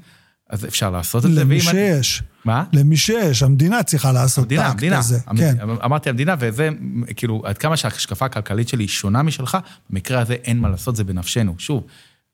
אז 0.50 0.64
אפשר 0.64 0.90
לעשות 0.90 1.24
את 1.26 1.32
זה. 1.32 1.40
למי 1.40 1.58
ואם 1.58 1.68
אני- 1.68 1.78
שיש. 2.02 2.22
מה? 2.44 2.64
למי 2.72 2.96
שיש, 2.96 3.42
המדינה 3.42 3.82
צריכה 3.82 4.12
לעשות 4.12 4.38
את 4.38 4.50
המדינה, 4.52 4.62
האקט 4.62 4.72
המדינה. 4.74 4.98
הזה. 4.98 5.18
המ- 5.26 5.36
כן. 5.36 5.56
אמרתי 5.84 6.10
המדינה, 6.10 6.34
וזה, 6.38 6.68
כאילו, 7.16 7.42
עד 7.44 7.58
כמה 7.58 7.76
שההשקפה 7.76 8.24
הכלכלית 8.26 8.68
שלי 8.68 8.82
היא 8.82 8.88
שונה 8.88 9.22
משלך, 9.22 9.58
במקרה 9.90 10.20
הזה 10.20 10.34
אין 10.34 10.58
מה 10.58 10.68
לעשות, 10.68 10.96
זה 10.96 11.04
בנפשנו. 11.04 11.54
שוב, 11.58 11.86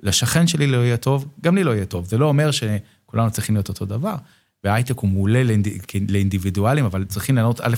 לשכן 0.02 0.46
שלי 0.46 0.66
לא 0.66 0.76
יהיה 0.76 0.96
טוב, 0.96 1.28
גם 1.42 1.54
לי 1.56 1.64
לא 1.64 1.70
יהיה 1.70 1.84
טוב. 1.84 2.04
זה 2.06 2.18
לא 2.18 2.26
אומר 2.26 2.50
שכולנו 2.50 3.30
צריכים 3.30 3.54
להיות 3.54 3.68
אותו 3.68 3.86
דבר. 3.86 4.14
וההייטק 4.66 4.98
הוא 4.98 5.10
מעולה 5.10 5.44
לאינד- 5.44 6.10
לאינדיבידואלים, 6.10 6.84
אבל 6.84 7.04
צריכים 7.04 7.36
לענות 7.36 7.60
א', 7.60 7.74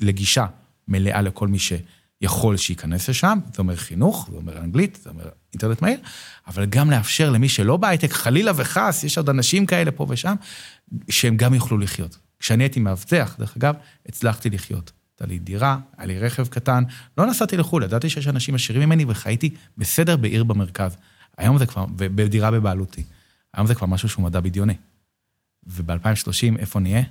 לגישה 0.00 0.46
מלאה 0.88 1.22
לכל 1.22 1.48
מי 1.48 1.58
שיכול 1.58 2.56
שייכנס 2.56 3.08
לשם, 3.08 3.38
זה 3.54 3.58
אומר 3.58 3.76
חינוך, 3.76 4.28
זה 4.30 4.36
אומר 4.36 4.58
אנגלית, 4.58 4.98
זה 5.02 5.10
אומר 5.10 5.28
אינטרנט 5.52 5.82
מהיר, 5.82 5.98
אבל 6.46 6.64
גם 6.64 6.90
לאפשר 6.90 7.30
למי 7.30 7.48
שלא 7.48 7.76
בהייטק, 7.76 8.12
חלילה 8.12 8.52
וחס, 8.56 9.04
יש 9.04 9.18
עוד 9.18 9.28
אנשים 9.28 9.66
כאלה 9.66 9.90
פה 9.90 10.06
ושם, 10.08 10.34
שהם 11.08 11.36
גם 11.36 11.54
יוכלו 11.54 11.78
לחיות. 11.78 12.18
כשאני 12.38 12.64
הייתי 12.64 12.80
מאבטח, 12.80 13.36
דרך 13.38 13.56
אגב, 13.56 13.74
הצלחתי 14.08 14.50
לחיות. 14.50 14.92
הייתה 15.14 15.32
לי 15.32 15.38
דירה, 15.38 15.78
היה 15.98 16.06
לי 16.06 16.18
רכב 16.18 16.46
קטן, 16.46 16.84
לא 17.18 17.26
נסעתי 17.26 17.56
לחו"ל, 17.56 17.82
ידעתי 17.82 18.10
שיש 18.10 18.28
אנשים 18.28 18.54
עשירים 18.54 18.82
ממני 18.88 19.04
וחייתי 19.08 19.50
בסדר 19.78 20.16
בעיר 20.16 20.44
במרכז. 20.44 20.96
היום 21.38 21.58
זה 21.58 21.66
כבר, 21.66 21.84
בדירה 21.96 22.50
בבעלותי. 22.50 23.02
היום 23.54 23.66
זה 23.66 23.74
כבר 23.74 23.86
משהו 23.86 24.08
שהוא 24.08 24.24
מדע 24.24 24.40
בדיוני. 24.40 24.74
וב-2030, 25.66 26.58
איפה 26.58 26.80
נהיה? 26.80 27.02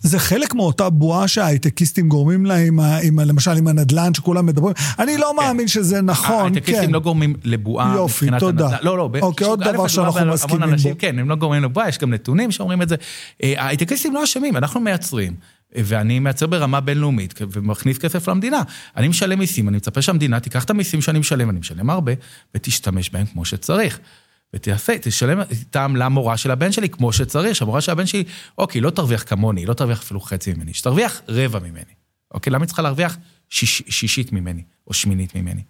זה 0.00 0.18
חלק 0.18 0.54
מאותה 0.54 0.90
בועה 0.90 1.28
שההייטקיסטים 1.28 2.08
גורמים 2.08 2.46
לה, 2.46 2.56
עם 2.56 2.80
ה, 2.80 2.98
עם 2.98 3.18
ה, 3.18 3.24
למשל 3.24 3.50
עם 3.50 3.66
הנדל"ן 3.66 4.14
שכולם 4.14 4.46
מדברים. 4.46 4.74
אני 4.98 5.16
לא 5.16 5.36
מאמין 5.36 5.68
שזה 5.68 6.00
נכון, 6.00 6.36
ההייטקיסטים 6.36 6.86
כן. 6.86 6.92
לא 6.92 7.00
גורמים 7.00 7.34
לבועה 7.44 7.94
יופי, 7.96 8.24
מבחינת 8.24 8.40
תודה. 8.40 8.64
הנדל"ן. 8.64 8.78
לא, 8.82 8.98
לא. 8.98 9.10
אוקיי, 9.20 9.46
עוד 9.46 9.60
דבר 9.60 9.70
מדובר 9.70 9.88
שאנחנו 9.88 10.26
מסכימים 10.26 10.62
אנשים, 10.62 10.92
בו. 10.92 10.98
כן, 10.98 11.18
הם 11.18 11.28
לא 11.28 11.34
גורמים 11.36 11.62
לבועה, 11.62 11.88
יש 11.88 11.98
גם 11.98 12.14
נתונים 12.14 12.50
שאומרים 12.50 12.82
את 12.82 12.88
זה. 12.88 12.96
אה, 13.42 13.54
ההייטקיסטים 13.56 14.14
לא 14.14 14.24
אשמים, 14.24 14.56
אנחנו 14.56 14.80
מייצרים. 14.80 15.34
ואני 15.78 16.18
מייצר 16.18 16.46
ברמה 16.46 16.80
בינלאומית 16.80 17.34
ומכניס 17.52 17.98
כסף 17.98 18.28
למדינה. 18.28 18.62
אני 18.96 19.08
משלם 19.08 19.38
מיסים, 19.38 19.68
אני 19.68 19.76
מצפה 19.76 20.02
שהמדינה 20.02 20.40
תיקח 20.40 20.64
את 20.64 20.70
המיסים 20.70 21.00
שאני 21.00 21.18
משלם, 21.18 21.50
אני 21.50 21.58
משלם 21.58 21.90
הרבה, 21.90 22.12
ותשתמש 22.54 23.10
בהם 23.10 23.26
כמו 23.26 23.44
שצריך. 23.44 23.98
ותעשה, 24.54 24.98
תשלם 24.98 25.40
איתם 25.50 25.96
למורה 25.96 26.36
של 26.36 26.50
הבן 26.50 26.72
שלי 26.72 26.88
כמו 26.88 27.12
שצריך, 27.12 27.56
שהמורה 27.56 27.80
של 27.80 27.92
הבן 27.92 28.06
שלי, 28.06 28.24
אוקיי, 28.58 28.80
לא 28.80 28.90
תרוויח 28.90 29.24
כמוני, 29.26 29.66
לא 29.66 29.74
תרוויח 29.74 30.02
אפילו 30.02 30.20
חצי 30.20 30.52
ממני, 30.52 30.74
שתרוויח 30.74 31.22
רבע 31.28 31.58
ממני. 31.58 31.94
אוקיי, 32.34 32.50
למה 32.52 32.62
היא 32.62 32.66
צריכה 32.66 32.82
להרוויח 32.82 33.16
שיש, 33.50 33.82
שישית 33.88 34.32
ממני, 34.32 34.62
או 34.86 34.94
שמינית 34.94 35.34
ממני? 35.34 35.62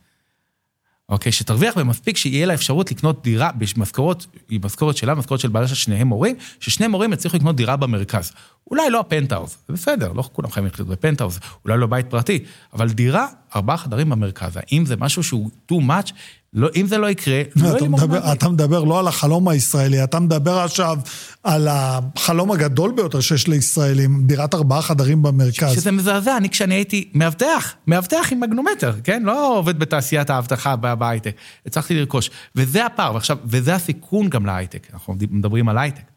אוקיי, 1.08 1.32
שתרוויח 1.32 1.78
במספיק 1.78 2.16
שיהיה 2.16 2.46
לה 2.46 2.54
אפשרות 2.54 2.90
לקנות 2.90 3.22
דירה 3.22 3.50
במשכורת, 3.52 4.26
היא 4.48 4.60
משכורת 4.64 4.96
שלה, 4.96 5.14
משכורת 5.14 5.40
של 5.40 5.48
בעלה 5.48 5.68
של 5.68 5.74
שניהם 5.74 6.06
מורים, 6.06 6.36
ששני 6.60 6.86
מורים 6.86 7.12
יצליחו 7.12 7.36
לקנות 7.36 7.56
דירה 7.56 7.76
במרכז. 7.76 8.32
אולי 8.70 8.90
לא 8.90 9.00
הפנטהאוז, 9.00 9.56
זה 9.68 9.74
בסדר, 9.74 10.12
לא 10.12 10.24
כולם 10.32 10.50
חייבים 10.50 10.70
לחיות 10.72 10.88
בפנטהאוז, 10.88 11.38
אולי 11.64 11.78
לא 11.78 11.86
בית 11.86 12.06
פרטי, 12.06 12.44
אבל 12.74 12.88
דירה, 12.88 13.26
ארבעה 13.56 13.76
חדרים 13.76 14.08
במרכז, 14.10 14.56
האם 14.56 14.86
זה 14.86 14.96
משהו 14.96 15.22
שהוא 15.22 15.50
too 15.72 15.74
much? 15.74 16.12
לא, 16.52 16.68
אם 16.76 16.86
זה 16.86 16.98
לא 16.98 17.10
יקרה, 17.10 17.42
לא 17.56 17.68
יהיה 17.68 17.80
לי 17.80 17.88
מדבר. 17.88 18.32
אתה 18.32 18.48
מדבר 18.48 18.84
לא 18.84 18.98
על 18.98 19.08
החלום 19.08 19.48
הישראלי, 19.48 20.04
אתה 20.04 20.20
מדבר 20.20 20.58
עכשיו 20.58 20.98
על 21.44 21.68
החלום 21.70 22.52
הגדול 22.52 22.92
ביותר 22.92 23.20
שיש 23.20 23.48
לישראלים, 23.48 24.26
דירת 24.26 24.54
ארבעה 24.54 24.82
חדרים 24.82 25.22
במרכז. 25.22 25.74
שזה 25.74 25.92
מזעזע, 25.92 26.36
אני 26.36 26.48
כשאני 26.48 26.74
הייתי 26.74 27.10
מאבטח, 27.14 27.74
מאבטח 27.86 28.28
עם 28.32 28.40
מגנומטר, 28.40 28.92
כן? 29.04 29.22
לא 29.22 29.58
עובד 29.58 29.78
בתעשיית 29.78 30.30
האבטחה 30.30 30.76
בהייטק, 30.76 31.36
הצלחתי 31.66 31.94
לרכוש. 31.94 32.30
וזה 32.56 32.86
הפער, 32.86 33.14
ועכשיו, 33.14 33.36
וזה 33.44 33.74
הסיכון 33.74 34.28
גם 34.28 34.46
להייטק, 34.46 34.86
אנחנו 34.92 35.14
מדברים 35.30 35.68
על 35.68 35.78
הייטק. 35.78 36.15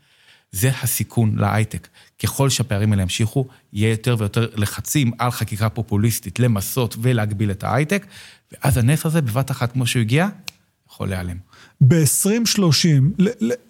זה 0.51 0.71
הסיכון 0.81 1.35
להייטק. 1.35 1.87
ככל 2.23 2.49
שהפערים 2.49 2.91
האלה 2.91 3.01
ימשיכו, 3.01 3.47
יהיה 3.73 3.89
יותר 3.89 4.15
ויותר 4.19 4.47
לחצים 4.55 5.11
על 5.17 5.31
חקיקה 5.31 5.69
פופוליסטית 5.69 6.39
למסות 6.39 6.95
ולהגביל 7.01 7.51
את 7.51 7.63
ההייטק, 7.63 8.05
ואז 8.51 8.77
הנס 8.77 9.05
הזה, 9.05 9.21
בבת 9.21 9.51
אחת 9.51 9.71
כמו 9.71 9.87
שהוא 9.87 10.01
הגיע, 10.01 10.27
יכול 10.91 11.09
להיעלם. 11.09 11.37
ב-2030, 11.81 13.23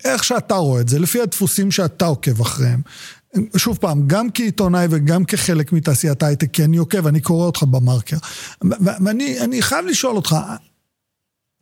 איך 0.05 0.23
שאתה 0.23 0.55
רואה 0.55 0.81
את 0.81 0.89
זה, 0.89 0.99
לפי 0.99 1.21
הדפוסים 1.21 1.71
שאתה 1.71 2.05
עוקב 2.05 2.41
אחריהם, 2.41 2.81
שוב 3.57 3.77
פעם, 3.77 4.07
גם 4.07 4.27
כעיתונאי 4.33 4.87
וגם 4.89 5.25
כחלק 5.25 5.71
מתעשיית 5.71 6.23
ההייטק, 6.23 6.51
כי 6.51 6.63
אני 6.63 6.77
עוקב, 6.77 7.07
אני 7.07 7.21
קורא 7.21 7.45
אותך 7.45 7.63
במרקר. 7.63 8.17
ואני 9.05 9.39
אני 9.39 9.61
חייב 9.61 9.85
לשאול 9.85 10.15
אותך, 10.15 10.35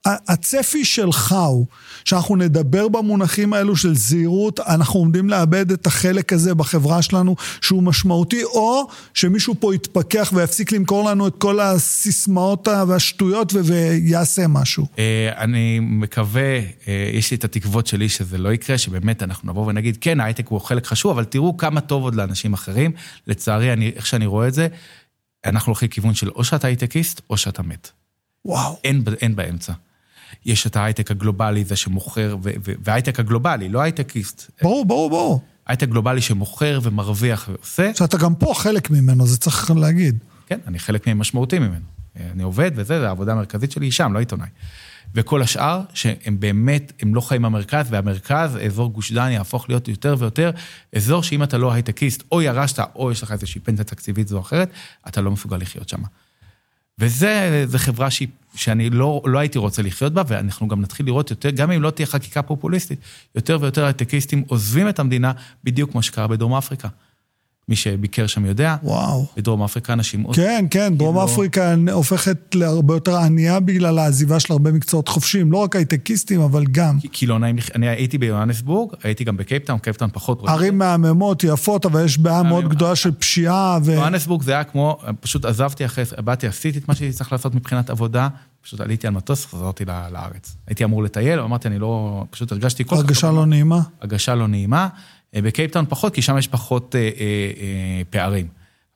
הצפי 0.05 0.85
שלך 0.85 1.31
הוא 1.31 1.65
שאנחנו 2.05 2.35
נדבר 2.35 2.87
במונחים 2.87 3.53
האלו 3.53 3.75
של 3.75 3.95
זהירות, 3.95 4.59
אנחנו 4.59 4.99
עומדים 4.99 5.29
לאבד 5.29 5.71
את 5.71 5.87
החלק 5.87 6.33
הזה 6.33 6.55
בחברה 6.55 7.01
שלנו 7.01 7.35
שהוא 7.61 7.83
משמעותי, 7.83 8.43
או 8.43 8.87
שמישהו 9.13 9.55
פה 9.59 9.75
יתפכח 9.75 10.31
ויפסיק 10.33 10.71
למכור 10.71 11.09
לנו 11.09 11.27
את 11.27 11.33
כל 11.37 11.59
הסיסמאות 11.59 12.67
והשטויות 12.87 13.53
ויעשה 13.53 14.47
משהו. 14.47 14.87
אני 15.37 15.79
מקווה, 15.79 16.59
יש 17.13 17.31
לי 17.31 17.37
את 17.37 17.43
התקוות 17.43 17.87
שלי 17.87 18.09
שזה 18.09 18.37
לא 18.37 18.53
יקרה, 18.53 18.77
שבאמת 18.77 19.23
אנחנו 19.23 19.51
נבוא 19.51 19.67
ונגיד, 19.67 19.97
כן, 20.01 20.19
ההייטק 20.19 20.47
הוא 20.47 20.61
חלק 20.61 20.85
חשוב, 20.85 21.11
אבל 21.11 21.23
תראו 21.23 21.57
כמה 21.57 21.81
טוב 21.81 22.03
עוד 22.03 22.15
לאנשים 22.15 22.53
אחרים. 22.53 22.91
לצערי, 23.27 23.73
אני, 23.73 23.91
איך 23.95 24.05
שאני 24.05 24.25
רואה 24.25 24.47
את 24.47 24.53
זה, 24.53 24.67
אנחנו 25.45 25.69
הולכים 25.69 25.89
לכיוון 25.89 26.13
של 26.13 26.29
או 26.29 26.43
שאתה 26.43 26.67
הייטקיסט 26.67 27.21
או 27.29 27.37
שאתה 27.37 27.63
מת. 27.63 27.89
וואו. 28.45 28.79
אין, 28.83 29.03
אין 29.21 29.35
באמצע. 29.35 29.73
יש 30.45 30.67
את 30.67 30.75
ההייטק 30.75 31.11
הגלובלי, 31.11 31.65
זה 31.65 31.75
שמוכר, 31.75 32.37
וההייטק 32.83 33.19
הגלובלי, 33.19 33.69
לא 33.69 33.81
הייטקיסט. 33.81 34.51
ברור, 34.61 34.85
ברור, 34.85 35.09
ברור. 35.09 35.41
הייטק 35.67 35.89
גלובלי 35.89 36.21
שמוכר 36.21 36.79
ומרוויח 36.83 37.49
ועושה. 37.51 37.91
שאתה 37.95 38.17
גם 38.17 38.35
פה 38.35 38.53
חלק 38.55 38.89
ממנו, 38.89 39.27
זה 39.27 39.37
צריך 39.37 39.71
להגיד. 39.71 40.17
כן, 40.47 40.59
אני 40.67 40.79
חלק 40.79 41.07
משמעותי 41.07 41.59
ממנו. 41.59 41.85
אני 42.33 42.43
עובד 42.43 42.71
וזה, 42.75 42.99
זה 42.99 43.07
העבודה 43.07 43.31
המרכזית 43.31 43.71
שלי 43.71 43.85
היא 43.85 43.91
שם, 43.91 44.13
לא 44.13 44.19
עיתונאי. 44.19 44.47
וכל 45.15 45.41
השאר, 45.41 45.81
שהם 45.93 46.39
באמת, 46.39 46.93
הם 47.01 47.15
לא 47.15 47.21
חיים 47.21 47.41
במרכז, 47.41 47.85
והמרכז, 47.89 48.57
אזור 48.65 48.91
גוש 48.91 49.11
דן, 49.11 49.31
יהפוך 49.31 49.69
להיות 49.69 49.87
יותר 49.87 50.15
ויותר 50.19 50.51
אזור 50.95 51.23
שאם 51.23 51.43
אתה 51.43 51.57
לא 51.57 51.73
הייטקיסט, 51.73 52.23
או 52.31 52.41
ירשת, 52.41 52.79
או 52.95 53.11
יש 53.11 53.23
לך 53.23 53.31
איזושהי 53.31 53.61
פנסיה 53.61 53.85
תקציבית 53.85 54.27
זו 54.27 54.35
או 54.35 54.41
אחרת, 54.41 54.69
אתה 55.07 55.21
לא 55.21 55.31
מסוגל 55.31 55.57
לחיות 55.57 55.89
שם. 55.89 56.01
וזה 56.99 57.65
חברה 57.77 58.11
שהיא, 58.11 58.27
שאני 58.55 58.89
לא, 58.89 59.21
לא 59.25 59.39
הייתי 59.39 59.57
רוצה 59.57 59.81
לחיות 59.81 60.13
בה, 60.13 60.21
ואנחנו 60.27 60.67
גם 60.67 60.81
נתחיל 60.81 61.05
לראות 61.05 61.29
יותר, 61.29 61.49
גם 61.49 61.71
אם 61.71 61.81
לא 61.81 61.89
תהיה 61.89 62.05
חקיקה 62.05 62.41
פופוליסטית, 62.41 62.99
יותר 63.35 63.57
ויותר 63.61 63.85
הייטקיסטים 63.85 64.43
עוזבים 64.47 64.89
את 64.89 64.99
המדינה, 64.99 65.31
בדיוק 65.63 65.91
כמו 65.91 66.01
שקרה 66.01 66.27
בדרום 66.27 66.53
אפריקה. 66.53 66.87
מי 67.69 67.75
שביקר 67.75 68.27
שם 68.27 68.45
יודע, 68.45 68.75
וואו. 68.83 69.25
בדרום 69.37 69.63
אפריקה 69.63 69.93
אנשים... 69.93 70.25
כן, 70.33 70.65
כן, 70.71 70.93
דרום 70.97 71.15
כאילו- 71.15 71.33
אפריקה 71.33 71.75
הופכת 71.91 72.55
להרבה 72.55 72.93
יותר 72.93 73.17
ענייה 73.17 73.59
בגלל 73.59 73.99
העזיבה 73.99 74.39
של 74.39 74.53
הרבה 74.53 74.71
מקצועות 74.71 75.07
חופשיים, 75.07 75.51
לא 75.51 75.57
רק 75.57 75.75
הייטקיסטים, 75.75 76.41
אבל 76.41 76.65
גם. 76.71 76.97
כי 77.11 77.27
לא 77.27 77.39
נעים, 77.39 77.55
אני 77.75 77.87
הייתי 77.89 78.17
ביוהנסבורג, 78.17 78.93
הייתי 79.03 79.23
גם 79.23 79.37
בקייפטאון, 79.37 79.79
קייפטאון 79.79 80.09
פחות... 80.13 80.43
ערים 80.47 80.77
מהממות, 80.77 81.43
יפות, 81.43 81.85
אבל 81.85 82.05
יש 82.05 82.17
בעיה 82.17 82.43
מאוד 82.43 82.69
גדולה 82.69 82.95
של 82.95 83.11
פשיעה 83.11 83.79
ו... 83.83 83.91
יוהנסבורג 83.91 84.43
זה 84.43 84.51
היה 84.51 84.63
כמו, 84.63 84.99
פשוט 85.19 85.45
עזבתי 85.45 85.85
אחרי, 85.85 86.03
באתי, 86.17 86.47
עשיתי 86.47 86.77
את 86.79 86.87
מה 86.87 86.95
שהייתי 86.95 87.17
צריך 87.17 87.31
לעשות 87.31 87.55
מבחינת 87.55 87.89
עבודה, 87.89 88.27
פשוט 88.61 88.81
עליתי 88.81 89.07
על 89.07 89.13
מטוס, 89.13 89.45
חזרתי 89.45 89.85
לארץ. 89.85 90.55
הייתי 90.67 90.83
אמור 90.83 91.03
לטייל, 91.03 91.39
אמרתי, 91.39 91.67
אני 91.67 91.79
לא, 91.79 92.23
פשוט 92.29 92.51
הרגשתי 92.51 92.83
כל 92.85 92.95
כך... 92.95 93.01
הרגשה 93.01 93.31
לא 93.31 93.45
נעימה? 93.45 93.79
הרגשה 94.01 94.35
לא 94.35 94.47
נעימה. 94.47 94.87
בקייפטאון 95.35 95.85
פחות, 95.89 96.13
כי 96.13 96.21
שם 96.21 96.37
יש 96.37 96.47
פחות 96.47 96.95
אה, 96.95 97.01
אה, 97.01 97.09
אה, 97.19 98.01
פערים. 98.09 98.47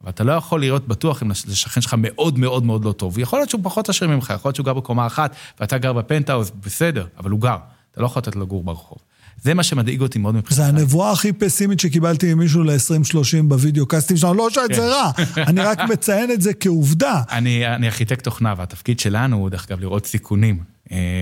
אבל 0.04 0.10
אתה 0.10 0.24
לא 0.24 0.32
יכול 0.32 0.60
להיות 0.60 0.88
בטוח 0.88 1.24
אם 1.24 1.30
לשכן 1.30 1.82
שלך 1.82 1.96
מאוד 1.98 2.40
מאוד 2.40 2.64
מאוד 2.64 2.86
לא 2.86 2.92
טוב. 2.92 3.20
יכול 3.20 3.40
להיות 3.40 3.50
שהוא 3.50 3.62
פחות 3.64 3.90
עשיר 3.90 4.08
ממך, 4.08 4.34
יכול 4.36 4.50
להיות 4.50 4.56
שהוא 4.56 4.66
גר 4.66 4.74
בקומה 4.74 5.08
אחת, 5.08 5.36
ואתה 5.60 5.78
גר 5.78 5.94
בפנטהאוז, 5.94 6.52
בסדר, 6.66 7.06
אבל 7.18 7.32
הוא 7.32 7.42
גר. 7.42 7.58
אתה 7.92 8.02
לא 8.02 8.06
יכול 8.06 8.20
לתת 8.20 8.36
לו 8.36 8.42
לגור 8.42 8.64
ברחוב. 8.64 8.98
זה 9.42 9.54
מה 9.54 9.64
שמדאיג 9.64 10.02
אותי 10.02 10.20
מאוד 10.20 10.36
מבחינת... 10.36 10.58
זה 10.58 10.66
הנבואה 10.66 11.12
הכי 11.12 11.34
פסימית 11.34 11.80
שקיבלתי 11.80 12.34
ממישהו 12.34 12.64
ל-2030 12.64 13.44
בווידאו 13.44 13.86
קאסטים 13.86 14.18
שלנו, 14.18 14.34
לא 14.34 14.50
שאת 14.50 14.76
זה 14.76 14.90
רע, 14.90 15.12
אני 15.38 15.62
רק 15.62 15.80
מציין 15.90 16.32
את 16.32 16.42
זה 16.42 16.54
כעובדה. 16.54 17.22
אני, 17.32 17.68
אני 17.76 17.88
ארכיטקט 17.88 18.24
תוכנה, 18.24 18.54
והתפקיד 18.58 19.00
שלנו 19.00 19.38
הוא, 19.38 19.50
דרך 19.50 19.66
אגב, 19.70 19.80
לראות 19.80 20.06
סיכונים 20.06 20.60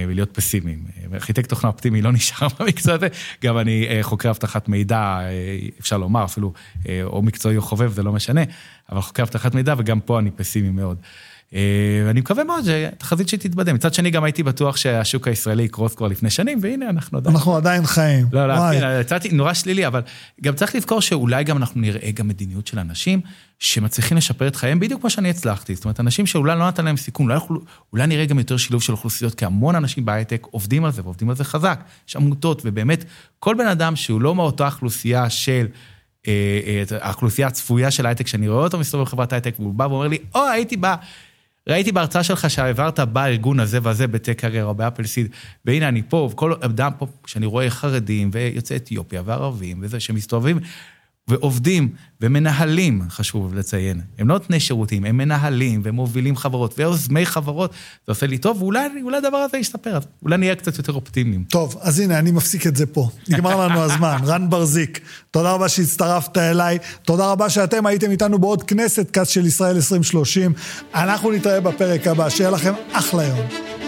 ולהיות 0.07 0.29
פסימיים. 0.33 0.83
ארכיטקט 1.13 1.49
תוכנה 1.49 1.69
אופטימי 1.69 2.01
לא 2.01 2.11
נשאר 2.11 2.47
במקצוע 2.59 2.93
הזה, 2.93 3.07
גם 3.43 3.57
אני 3.57 3.87
חוקר 4.01 4.29
אבטחת 4.29 4.67
מידע, 4.69 5.19
אפשר 5.79 5.97
לומר, 5.97 6.23
אפילו 6.23 6.53
או 7.03 7.21
מקצועי 7.21 7.57
או 7.57 7.61
חובב, 7.61 7.91
זה 7.91 8.03
לא 8.03 8.11
משנה, 8.11 8.41
אבל 8.91 9.01
חוקר 9.01 9.23
אבטחת 9.23 9.55
מידע, 9.55 9.73
וגם 9.77 9.99
פה 9.99 10.19
אני 10.19 10.31
פסימי 10.31 10.69
מאוד. 10.69 10.97
ואני 12.05 12.19
מקווה 12.19 12.43
מאוד 12.43 12.63
שתחזית 12.65 13.29
שתתבדה. 13.29 13.73
מצד 13.73 13.93
שני, 13.93 14.11
גם 14.11 14.23
הייתי 14.23 14.43
בטוח 14.43 14.77
שהשוק 14.77 15.27
הישראלי 15.27 15.63
יקרוס 15.63 15.95
כבר 15.95 16.07
לפני 16.07 16.29
שנים, 16.29 16.59
והנה 16.61 16.89
אנחנו 16.89 17.17
עדיין... 17.17 17.35
אנחנו 17.35 17.55
עדיין 17.55 17.85
חיים. 17.85 18.27
לא, 18.31 18.47
לא, 18.47 18.53
יצאתי 19.01 19.29
נורא 19.29 19.53
שלילי, 19.53 19.87
אבל 19.87 20.01
גם 20.41 20.55
צריך 20.55 20.75
לזכור 20.75 21.01
שאולי 21.01 21.43
גם 21.43 21.57
אנחנו 21.57 21.81
נראה 21.81 22.11
גם 22.11 22.27
מדיניות 22.27 22.67
של 22.67 22.79
אנשים 22.79 23.21
שמצליחים 23.59 24.17
לשפר 24.17 24.47
את 24.47 24.55
חייהם 24.55 24.79
בדיוק 24.79 25.01
כמו 25.01 25.09
שאני 25.09 25.29
הצלחתי. 25.29 25.75
זאת 25.75 25.85
אומרת, 25.85 25.99
אנשים 25.99 26.25
שאולי 26.25 26.59
לא 26.59 26.67
נתן 26.67 26.85
להם 26.85 26.97
סיכון, 26.97 27.31
אולי, 27.31 27.39
אולי 27.93 28.07
נראה 28.07 28.25
גם 28.25 28.39
יותר 28.39 28.57
שילוב 28.57 28.83
של 28.83 28.93
אוכלוסיות, 28.93 29.35
כי 29.35 29.45
המון 29.45 29.75
אנשים 29.75 30.05
בהייטק 30.05 30.47
עובדים 30.51 30.85
על 30.85 30.91
זה, 30.91 31.01
ועובדים 31.03 31.29
על 31.29 31.35
זה 31.35 31.43
חזק. 31.43 31.79
יש 32.09 32.15
עמותות, 32.15 32.61
ובאמת, 32.65 33.03
כל 33.39 33.55
בן 33.55 33.67
אדם 33.67 33.95
שהוא 33.95 34.21
לא 34.21 34.35
מאותה 34.35 34.65
אוכלוסייה 34.65 35.29
של... 35.29 35.67
אה, 36.27 36.59
אה, 36.91 36.97
האוכלוסייה 37.01 37.47
הצפויה 37.47 37.91
של 37.91 38.05
הייטק, 38.05 38.27
שאני 38.27 38.47
רואה 38.47 38.63
אותו 38.63 38.79
מסתובב 38.79 39.03
בחברת 39.03 39.33
הייטק, 39.33 39.55
והוא 39.59 39.73
בא 39.73 39.83
ואומר 39.83 40.07
לי, 40.07 40.17
או, 40.35 40.41
הייתי 40.47 40.77
בא, 40.77 40.95
ראיתי 41.69 41.91
בהרצאה 41.91 42.23
שלך 42.23 42.49
שהעברת 42.49 42.99
בארגון 42.99 43.59
הזה 43.59 43.79
והזה 43.83 44.07
בטק 44.07 44.39
קרייר 44.39 44.65
או 44.65 44.75
באפלסיד, 44.75 45.27
והנה 45.65 45.87
אני 45.87 46.01
פה, 46.09 46.29
וכל 46.31 46.53
אדם 46.61 46.91
פה, 46.97 47.07
כשאני 47.23 47.45
רואה 47.45 47.69
חרדים 47.69 48.29
ויוצאי 48.33 48.77
אתיופיה 48.77 49.21
וערבים 49.25 49.77
וזה, 49.81 49.99
שמסתובבים 49.99 50.59
ועובדים 51.29 51.89
ומנהלים, 52.21 53.01
חשוב 53.09 53.53
לציין. 53.53 54.01
הם 54.19 54.27
לא 54.27 54.33
נותני 54.33 54.59
שירותים, 54.59 55.05
הם 55.05 55.17
מנהלים 55.17 55.81
ומובילים 55.83 56.35
חברות 56.35 56.79
ויוזמי 56.79 57.25
חברות. 57.25 57.71
זה 57.71 58.11
עושה 58.11 58.27
לי 58.27 58.37
טוב, 58.37 58.61
ואולי 58.63 58.87
הדבר 59.17 59.37
הזה 59.37 59.57
ישתפר, 59.57 59.97
אז 59.97 60.03
אולי 60.23 60.37
נהיה 60.37 60.55
קצת 60.55 60.77
יותר 60.77 60.93
אופטימיים. 60.93 61.43
טוב, 61.43 61.77
אז 61.81 61.99
הנה, 61.99 62.19
אני 62.19 62.31
מפסיק 62.31 62.67
את 62.67 62.75
זה 62.75 62.85
פה. 62.85 63.09
נגמר 63.29 63.67
לנו 63.67 63.81
הזמן. 63.91 64.17
רן 64.25 64.49
ברזיק, 64.49 64.99
תודה 65.31 65.51
רבה 65.51 65.69
שהצטרפת 65.69 66.37
אליי. 66.37 66.77
תודה 67.03 67.31
רבה 67.31 67.49
שאתם 67.49 67.85
הייתם 67.85 68.11
איתנו 68.11 68.39
בעוד 68.39 68.63
כנסת 68.63 69.11
קאסט 69.11 69.31
של 69.31 69.45
ישראל 69.45 69.75
2030. 69.75 70.53
אנחנו 70.95 71.31
נתראה 71.31 71.61
בפרק 71.61 72.07
הבא, 72.07 72.29
שיהיה 72.29 72.49
לכם 72.49 72.73
אחלה 72.93 73.23
יום. 73.23 73.78